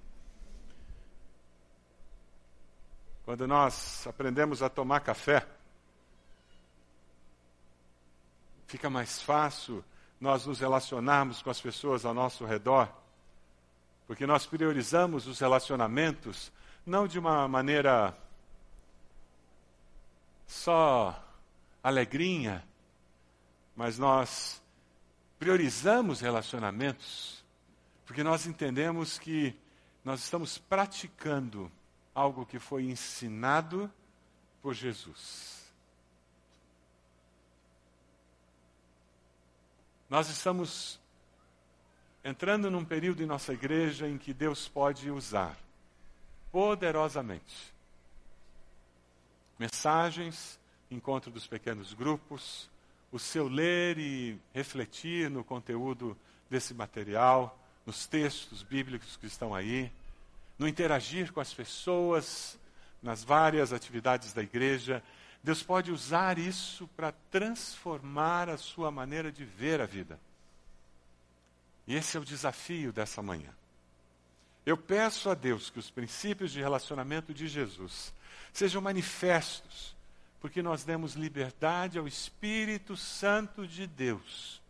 Quando 3.24 3.48
nós 3.48 4.06
aprendemos 4.08 4.64
a 4.64 4.70
tomar 4.70 5.02
café, 5.02 5.46
fica 8.72 8.90
mais 8.90 9.22
fácil 9.22 9.84
nós 10.18 10.46
nos 10.46 10.62
relacionarmos 10.62 11.42
com 11.42 11.50
as 11.50 11.60
pessoas 11.60 12.06
ao 12.06 12.14
nosso 12.14 12.46
redor, 12.46 12.90
porque 14.08 14.26
nós 14.26 14.46
priorizamos 14.46 15.28
os 15.28 15.40
relacionamentos 15.40 16.54
não 16.86 17.06
de 17.06 17.20
uma 17.20 17.50
maneira 17.50 18.18
só 20.48 21.22
alegrinha, 21.84 22.66
mas 23.76 23.98
nós 23.98 24.64
priorizamos 25.38 26.22
relacionamentos, 26.22 27.44
porque 28.06 28.24
nós 28.24 28.46
entendemos 28.46 29.20
que 29.20 29.54
nós 30.02 30.22
estamos 30.22 30.58
praticando 30.58 31.70
algo 32.16 32.46
que 32.46 32.58
foi 32.58 32.86
ensinado 32.86 33.92
por 34.62 34.74
Jesus. 34.74 35.61
Nós 40.12 40.28
estamos 40.28 41.00
entrando 42.22 42.70
num 42.70 42.84
período 42.84 43.24
em 43.24 43.26
nossa 43.26 43.54
igreja 43.54 44.10
em 44.10 44.18
que 44.18 44.34
Deus 44.34 44.68
pode 44.68 45.10
usar 45.10 45.58
poderosamente 46.52 47.74
mensagens, 49.58 50.60
encontro 50.92 51.32
dos 51.32 51.48
pequenos 51.48 51.94
grupos, 51.94 52.70
o 53.10 53.18
seu 53.18 53.48
ler 53.48 53.98
e 53.98 54.38
refletir 54.54 55.30
no 55.30 55.46
conteúdo 55.46 56.18
desse 56.50 56.74
material, 56.74 57.58
nos 57.86 58.06
textos 58.06 58.64
bíblicos 58.64 59.16
que 59.16 59.28
estão 59.28 59.56
aí, 59.56 59.90
no 60.60 60.68
interagir 60.68 61.32
com 61.32 61.40
as 61.40 61.54
pessoas, 61.54 62.60
nas 63.02 63.24
várias 63.24 63.72
atividades 63.72 64.34
da 64.34 64.44
igreja 64.44 65.02
Deus 65.44 65.64
pode 65.64 65.92
usar 65.92 66.38
isso 66.38 66.88
para 66.90 67.12
transformar 67.32 68.48
a 68.48 68.58
sua 68.58 68.92
maneira 68.92 69.32
de 69.32 69.44
ver 69.44 69.82
a 69.82 69.86
vida. 69.86 70.20
E 71.88 71.96
esse 71.96 72.16
é 72.16 72.20
o 72.20 72.26
desafio 72.26 72.94
dessa 72.94 73.22
manhã. 73.24 73.50
Eu 74.64 74.78
peço 74.78 75.30
a 75.30 75.34
Deus 75.34 75.72
que 75.72 75.80
os 75.80 75.90
princípios 75.90 76.52
de 76.52 76.60
relacionamento 76.60 77.34
de 77.34 77.48
Jesus 77.48 78.14
sejam 78.54 78.82
manifestos, 78.82 79.96
porque 80.40 80.62
nós 80.62 80.84
demos 80.84 81.14
liberdade 81.14 81.98
ao 81.98 82.08
Espírito 82.08 82.96
Santo 82.96 83.68
de 83.68 83.88
Deus 83.88 84.62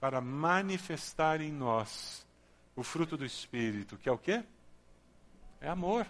para 0.00 0.22
manifestar 0.22 1.42
em 1.42 1.52
nós 1.52 2.26
o 2.74 2.82
fruto 2.82 3.16
do 3.16 3.26
Espírito, 3.26 3.98
que 3.98 4.08
é 4.08 4.12
o 4.12 4.18
quê? 4.18 4.42
É 5.60 5.68
amor. 5.68 6.06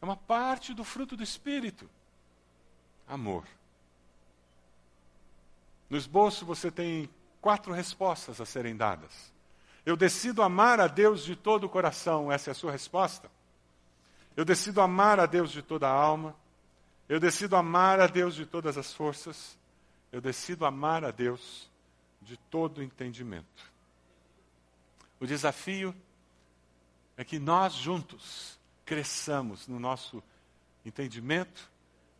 É 0.00 0.04
uma 0.04 0.16
parte 0.16 0.72
do 0.72 0.84
fruto 0.84 1.16
do 1.16 1.22
Espírito 1.24 1.90
amor. 3.08 3.44
No 5.88 5.96
esboço 5.96 6.44
você 6.44 6.70
tem 6.70 7.08
quatro 7.40 7.72
respostas 7.72 8.40
a 8.40 8.44
serem 8.44 8.76
dadas. 8.76 9.32
Eu 9.86 9.96
decido 9.96 10.42
amar 10.42 10.80
a 10.80 10.86
Deus 10.86 11.24
de 11.24 11.34
todo 11.34 11.64
o 11.64 11.68
coração, 11.68 12.30
essa 12.30 12.50
é 12.50 12.52
a 12.52 12.54
sua 12.54 12.70
resposta. 12.70 13.30
Eu 14.36 14.44
decido 14.44 14.80
amar 14.80 15.18
a 15.18 15.26
Deus 15.26 15.50
de 15.50 15.62
toda 15.62 15.88
a 15.88 15.92
alma. 15.92 16.36
Eu 17.08 17.18
decido 17.18 17.56
amar 17.56 17.98
a 18.00 18.06
Deus 18.06 18.34
de 18.34 18.44
todas 18.44 18.76
as 18.76 18.92
forças. 18.92 19.58
Eu 20.12 20.20
decido 20.20 20.66
amar 20.66 21.04
a 21.04 21.10
Deus 21.10 21.68
de 22.20 22.36
todo 22.36 22.78
o 22.78 22.82
entendimento. 22.82 23.72
O 25.18 25.26
desafio 25.26 25.94
é 27.16 27.24
que 27.24 27.38
nós 27.38 27.72
juntos 27.72 28.58
cresçamos 28.84 29.66
no 29.66 29.80
nosso 29.80 30.22
entendimento 30.84 31.68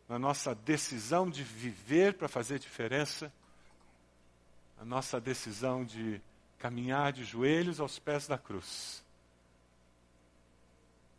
na 0.09 0.17
nossa 0.17 0.55
decisão 0.55 1.29
de 1.29 1.43
viver 1.43 2.15
para 2.15 2.27
fazer 2.27 2.57
diferença, 2.57 3.31
a 4.81 4.83
nossa 4.83 5.21
decisão 5.21 5.85
de 5.85 6.19
caminhar 6.57 7.13
de 7.13 7.23
joelhos 7.23 7.79
aos 7.79 7.99
pés 7.99 8.27
da 8.27 8.37
cruz, 8.37 9.03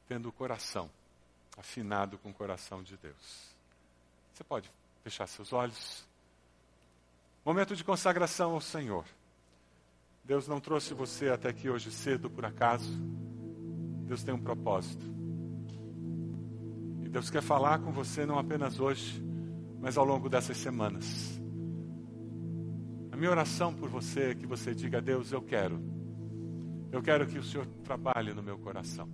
tendo 0.08 0.28
o 0.28 0.32
coração 0.32 0.90
afinado 1.56 2.18
com 2.18 2.30
o 2.30 2.34
coração 2.34 2.82
de 2.82 2.96
Deus. 2.96 3.54
Você 4.34 4.42
pode 4.42 4.70
fechar 5.04 5.28
seus 5.28 5.52
olhos. 5.52 6.04
Momento 7.44 7.76
de 7.76 7.84
consagração 7.84 8.52
ao 8.52 8.60
Senhor. 8.60 9.04
Deus 10.24 10.48
não 10.48 10.60
trouxe 10.60 10.94
você 10.94 11.28
até 11.28 11.48
aqui 11.48 11.70
hoje 11.70 11.92
cedo 11.92 12.28
por 12.28 12.44
acaso. 12.44 12.98
Deus 14.06 14.24
tem 14.24 14.34
um 14.34 14.42
propósito. 14.42 15.19
Deus 17.10 17.28
quer 17.28 17.42
falar 17.42 17.80
com 17.80 17.90
você 17.90 18.24
não 18.24 18.38
apenas 18.38 18.78
hoje, 18.78 19.20
mas 19.80 19.98
ao 19.98 20.04
longo 20.04 20.28
dessas 20.28 20.56
semanas. 20.56 21.40
A 23.10 23.16
minha 23.16 23.30
oração 23.30 23.74
por 23.74 23.88
você 23.88 24.30
é 24.30 24.34
que 24.34 24.46
você 24.46 24.72
diga 24.72 24.98
a 24.98 25.00
Deus: 25.00 25.32
Eu 25.32 25.42
quero. 25.42 25.82
Eu 26.92 27.02
quero 27.02 27.26
que 27.26 27.36
o 27.36 27.42
Senhor 27.42 27.66
trabalhe 27.82 28.32
no 28.32 28.42
meu 28.42 28.58
coração. 28.58 29.08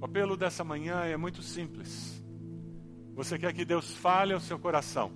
O 0.00 0.04
apelo 0.04 0.36
dessa 0.36 0.64
manhã 0.64 1.04
é 1.04 1.16
muito 1.16 1.40
simples. 1.40 2.20
Você 3.14 3.38
quer 3.38 3.52
que 3.52 3.64
Deus 3.64 3.94
fale 3.94 4.32
ao 4.32 4.40
seu 4.40 4.58
coração. 4.58 5.12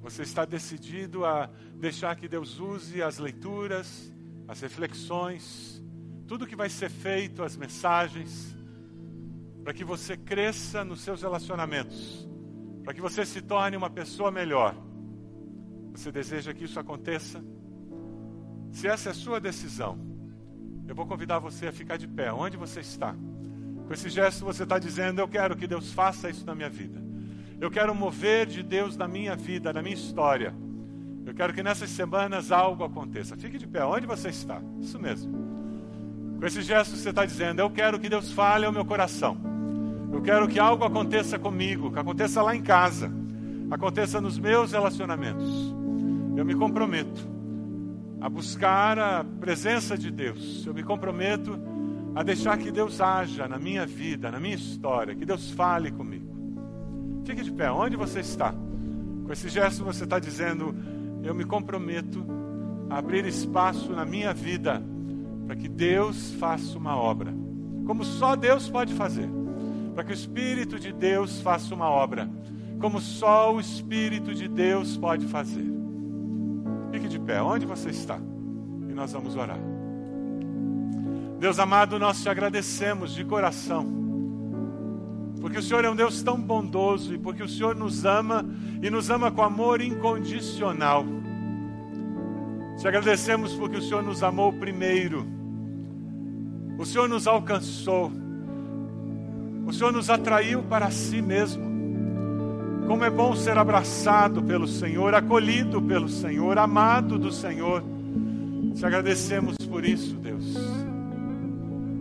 Você 0.00 0.22
está 0.22 0.44
decidido 0.44 1.24
a 1.24 1.48
deixar 1.76 2.16
que 2.16 2.26
Deus 2.26 2.58
use 2.58 3.00
as 3.00 3.18
leituras, 3.18 4.12
as 4.48 4.60
reflexões, 4.60 5.80
tudo 6.26 6.46
que 6.46 6.56
vai 6.56 6.68
ser 6.68 6.90
feito, 6.90 7.44
as 7.44 7.56
mensagens, 7.56 8.57
para 9.68 9.74
que 9.74 9.84
você 9.84 10.16
cresça 10.16 10.82
nos 10.82 11.02
seus 11.02 11.20
relacionamentos, 11.20 12.26
para 12.82 12.94
que 12.94 13.02
você 13.02 13.26
se 13.26 13.42
torne 13.42 13.76
uma 13.76 13.90
pessoa 13.90 14.30
melhor. 14.30 14.74
Você 15.92 16.10
deseja 16.10 16.54
que 16.54 16.64
isso 16.64 16.80
aconteça? 16.80 17.44
Se 18.72 18.88
essa 18.88 19.10
é 19.10 19.12
a 19.12 19.14
sua 19.14 19.38
decisão, 19.38 19.98
eu 20.86 20.94
vou 20.94 21.06
convidar 21.06 21.38
você 21.38 21.66
a 21.66 21.72
ficar 21.72 21.98
de 21.98 22.08
pé, 22.08 22.32
onde 22.32 22.56
você 22.56 22.80
está. 22.80 23.14
Com 23.86 23.92
esse 23.92 24.08
gesto 24.08 24.42
você 24.42 24.62
está 24.62 24.78
dizendo: 24.78 25.20
Eu 25.20 25.28
quero 25.28 25.54
que 25.54 25.66
Deus 25.66 25.92
faça 25.92 26.30
isso 26.30 26.46
na 26.46 26.54
minha 26.54 26.70
vida. 26.70 26.98
Eu 27.60 27.70
quero 27.70 27.94
mover 27.94 28.46
de 28.46 28.62
Deus 28.62 28.96
na 28.96 29.06
minha 29.06 29.36
vida, 29.36 29.70
na 29.70 29.82
minha 29.82 29.96
história. 29.96 30.54
Eu 31.26 31.34
quero 31.34 31.52
que 31.52 31.62
nessas 31.62 31.90
semanas 31.90 32.50
algo 32.50 32.84
aconteça. 32.84 33.36
Fique 33.36 33.58
de 33.58 33.66
pé, 33.66 33.84
onde 33.84 34.06
você 34.06 34.30
está? 34.30 34.62
Isso 34.80 34.98
mesmo. 34.98 36.38
Com 36.40 36.46
esse 36.46 36.62
gesto 36.62 36.96
você 36.96 37.10
está 37.10 37.26
dizendo: 37.26 37.60
Eu 37.60 37.68
quero 37.68 38.00
que 38.00 38.08
Deus 38.08 38.32
fale 38.32 38.64
ao 38.64 38.72
meu 38.72 38.86
coração. 38.86 39.47
Eu 40.10 40.22
quero 40.22 40.48
que 40.48 40.58
algo 40.58 40.84
aconteça 40.84 41.38
comigo, 41.38 41.92
que 41.92 41.98
aconteça 41.98 42.42
lá 42.42 42.56
em 42.56 42.62
casa, 42.62 43.12
aconteça 43.70 44.20
nos 44.20 44.38
meus 44.38 44.72
relacionamentos. 44.72 45.74
Eu 46.36 46.44
me 46.44 46.54
comprometo 46.54 47.28
a 48.20 48.28
buscar 48.28 48.98
a 48.98 49.24
presença 49.24 49.98
de 49.98 50.10
Deus. 50.10 50.64
Eu 50.66 50.72
me 50.72 50.82
comprometo 50.82 51.58
a 52.14 52.22
deixar 52.22 52.56
que 52.56 52.70
Deus 52.70 53.00
haja 53.00 53.46
na 53.46 53.58
minha 53.58 53.86
vida, 53.86 54.30
na 54.30 54.40
minha 54.40 54.54
história, 54.54 55.14
que 55.14 55.26
Deus 55.26 55.50
fale 55.50 55.90
comigo. 55.90 56.26
Fique 57.24 57.42
de 57.42 57.52
pé, 57.52 57.70
onde 57.70 57.96
você 57.96 58.20
está? 58.20 58.54
Com 59.24 59.32
esse 59.32 59.48
gesto 59.50 59.84
você 59.84 60.04
está 60.04 60.18
dizendo: 60.18 60.74
Eu 61.22 61.34
me 61.34 61.44
comprometo 61.44 62.24
a 62.88 62.98
abrir 62.98 63.26
espaço 63.26 63.92
na 63.92 64.06
minha 64.06 64.32
vida 64.32 64.82
para 65.46 65.54
que 65.54 65.68
Deus 65.68 66.32
faça 66.34 66.78
uma 66.78 66.96
obra, 66.96 67.32
como 67.86 68.02
só 68.04 68.34
Deus 68.34 68.68
pode 68.70 68.94
fazer 68.94 69.28
para 69.98 70.04
que 70.04 70.12
o 70.12 70.14
Espírito 70.14 70.78
de 70.78 70.92
Deus 70.92 71.40
faça 71.40 71.74
uma 71.74 71.90
obra, 71.90 72.30
como 72.78 73.00
só 73.00 73.52
o 73.52 73.58
Espírito 73.58 74.32
de 74.32 74.46
Deus 74.46 74.96
pode 74.96 75.26
fazer. 75.26 75.66
Fique 76.92 77.08
de 77.08 77.18
pé, 77.18 77.42
onde 77.42 77.66
você 77.66 77.90
está? 77.90 78.16
E 78.88 78.92
nós 78.92 79.12
vamos 79.12 79.34
orar. 79.34 79.58
Deus 81.40 81.58
amado, 81.58 81.98
nós 81.98 82.22
te 82.22 82.28
agradecemos 82.28 83.12
de 83.12 83.24
coração, 83.24 83.88
porque 85.40 85.58
o 85.58 85.62
Senhor 85.62 85.84
é 85.84 85.90
um 85.90 85.96
Deus 85.96 86.22
tão 86.22 86.40
bondoso 86.40 87.14
e 87.14 87.18
porque 87.18 87.42
o 87.42 87.48
Senhor 87.48 87.74
nos 87.74 88.04
ama 88.04 88.46
e 88.80 88.88
nos 88.88 89.10
ama 89.10 89.32
com 89.32 89.42
amor 89.42 89.80
incondicional. 89.80 91.04
Te 92.78 92.86
agradecemos 92.86 93.52
porque 93.54 93.78
o 93.78 93.82
Senhor 93.82 94.04
nos 94.04 94.22
amou 94.22 94.52
primeiro, 94.52 95.26
o 96.78 96.86
Senhor 96.86 97.08
nos 97.08 97.26
alcançou 97.26 98.12
o 99.68 99.72
Senhor 99.72 99.92
nos 99.92 100.08
atraiu 100.08 100.62
para 100.62 100.90
si 100.90 101.20
mesmo. 101.20 101.62
Como 102.86 103.04
é 103.04 103.10
bom 103.10 103.36
ser 103.36 103.58
abraçado 103.58 104.42
pelo 104.42 104.66
Senhor, 104.66 105.14
acolhido 105.14 105.82
pelo 105.82 106.08
Senhor, 106.08 106.56
amado 106.56 107.18
do 107.18 107.30
Senhor. 107.30 107.84
Te 108.74 108.86
agradecemos 108.86 109.56
por 109.70 109.84
isso, 109.84 110.14
Deus. 110.14 110.54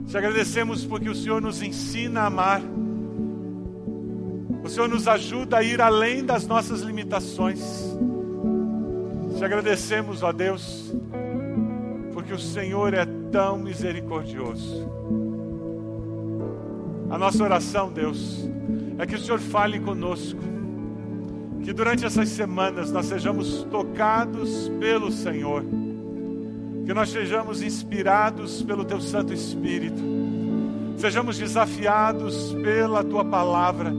Te 0.08 0.18
agradecemos 0.18 0.86
porque 0.86 1.10
o 1.10 1.16
Senhor 1.16 1.42
nos 1.42 1.62
ensina 1.62 2.22
a 2.22 2.26
amar. 2.28 2.62
O 4.64 4.70
Senhor 4.70 4.88
nos 4.88 5.06
ajuda 5.06 5.58
a 5.58 5.64
ir 5.64 5.82
além 5.82 6.24
das 6.24 6.48
nossas 6.48 6.80
limitações. 6.80 7.60
Te 9.38 9.44
agradecemos, 9.44 10.24
ó 10.24 10.32
Deus, 10.32 10.96
porque 12.14 12.32
o 12.32 12.40
Senhor 12.40 12.94
é 12.94 13.06
tão 13.30 13.58
misericordioso. 13.58 15.27
A 17.10 17.18
nossa 17.18 17.44
oração, 17.44 17.92
Deus, 17.92 18.50
é 18.98 19.06
que 19.06 19.16
o 19.16 19.20
Senhor 19.20 19.40
fale 19.40 19.80
conosco, 19.80 20.40
que 21.64 21.72
durante 21.72 22.06
essas 22.06 22.30
semanas 22.30 22.92
nós 22.92 23.06
sejamos 23.06 23.64
tocados 23.72 24.70
pelo 24.80 25.12
Senhor, 25.12 25.64
que 26.86 26.94
nós 26.94 27.10
sejamos 27.10 27.62
inspirados 27.62 28.62
pelo 28.62 28.84
Teu 28.84 29.00
Santo 29.00 29.34
Espírito, 29.34 30.02
sejamos 30.98 31.38
desafiados 31.38 32.54
pela 32.56 33.04
Tua 33.04 33.24
palavra, 33.24 33.94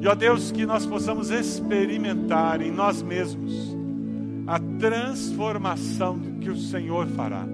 e 0.00 0.08
ó 0.08 0.14
Deus, 0.16 0.50
que 0.50 0.66
nós 0.66 0.84
possamos 0.84 1.30
experimentar 1.30 2.60
em 2.60 2.72
nós 2.72 3.00
mesmos 3.00 3.76
a 4.44 4.58
transformação 4.58 6.18
que 6.40 6.50
o 6.50 6.56
Senhor 6.56 7.06
fará. 7.06 7.46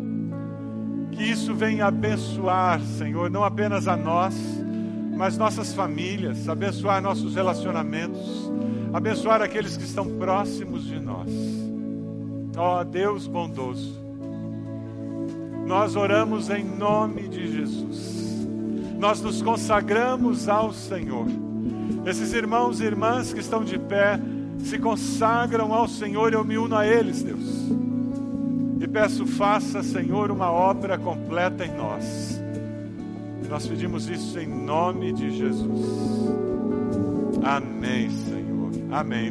Que 1.18 1.24
isso 1.24 1.52
venha 1.52 1.86
abençoar, 1.86 2.80
Senhor, 2.80 3.28
não 3.28 3.42
apenas 3.42 3.88
a 3.88 3.96
nós, 3.96 4.36
mas 5.16 5.36
nossas 5.36 5.74
famílias, 5.74 6.48
abençoar 6.48 7.02
nossos 7.02 7.34
relacionamentos, 7.34 8.48
abençoar 8.92 9.42
aqueles 9.42 9.76
que 9.76 9.82
estão 9.82 10.06
próximos 10.16 10.86
de 10.86 11.00
nós. 11.00 11.28
Ó 12.56 12.80
oh, 12.80 12.84
Deus 12.84 13.26
bondoso, 13.26 13.98
nós 15.66 15.96
oramos 15.96 16.50
em 16.50 16.62
nome 16.62 17.26
de 17.26 17.52
Jesus, 17.52 18.46
nós 18.96 19.20
nos 19.20 19.42
consagramos 19.42 20.48
ao 20.48 20.72
Senhor. 20.72 21.26
Esses 22.06 22.32
irmãos 22.32 22.80
e 22.80 22.84
irmãs 22.84 23.32
que 23.32 23.40
estão 23.40 23.64
de 23.64 23.76
pé 23.76 24.20
se 24.60 24.78
consagram 24.78 25.74
ao 25.74 25.88
Senhor, 25.88 26.32
eu 26.32 26.44
me 26.44 26.56
uno 26.56 26.76
a 26.76 26.86
eles, 26.86 27.24
Deus 27.24 27.87
e 28.80 28.86
peço, 28.86 29.26
faça, 29.26 29.82
Senhor, 29.82 30.30
uma 30.30 30.50
obra 30.50 30.96
completa 30.98 31.64
em 31.64 31.76
nós. 31.76 32.40
Nós 33.48 33.66
pedimos 33.66 34.08
isso 34.08 34.38
em 34.38 34.46
nome 34.46 35.12
de 35.12 35.30
Jesus. 35.30 36.28
Amém, 37.42 38.10
Senhor. 38.10 38.70
Amém. 38.90 39.26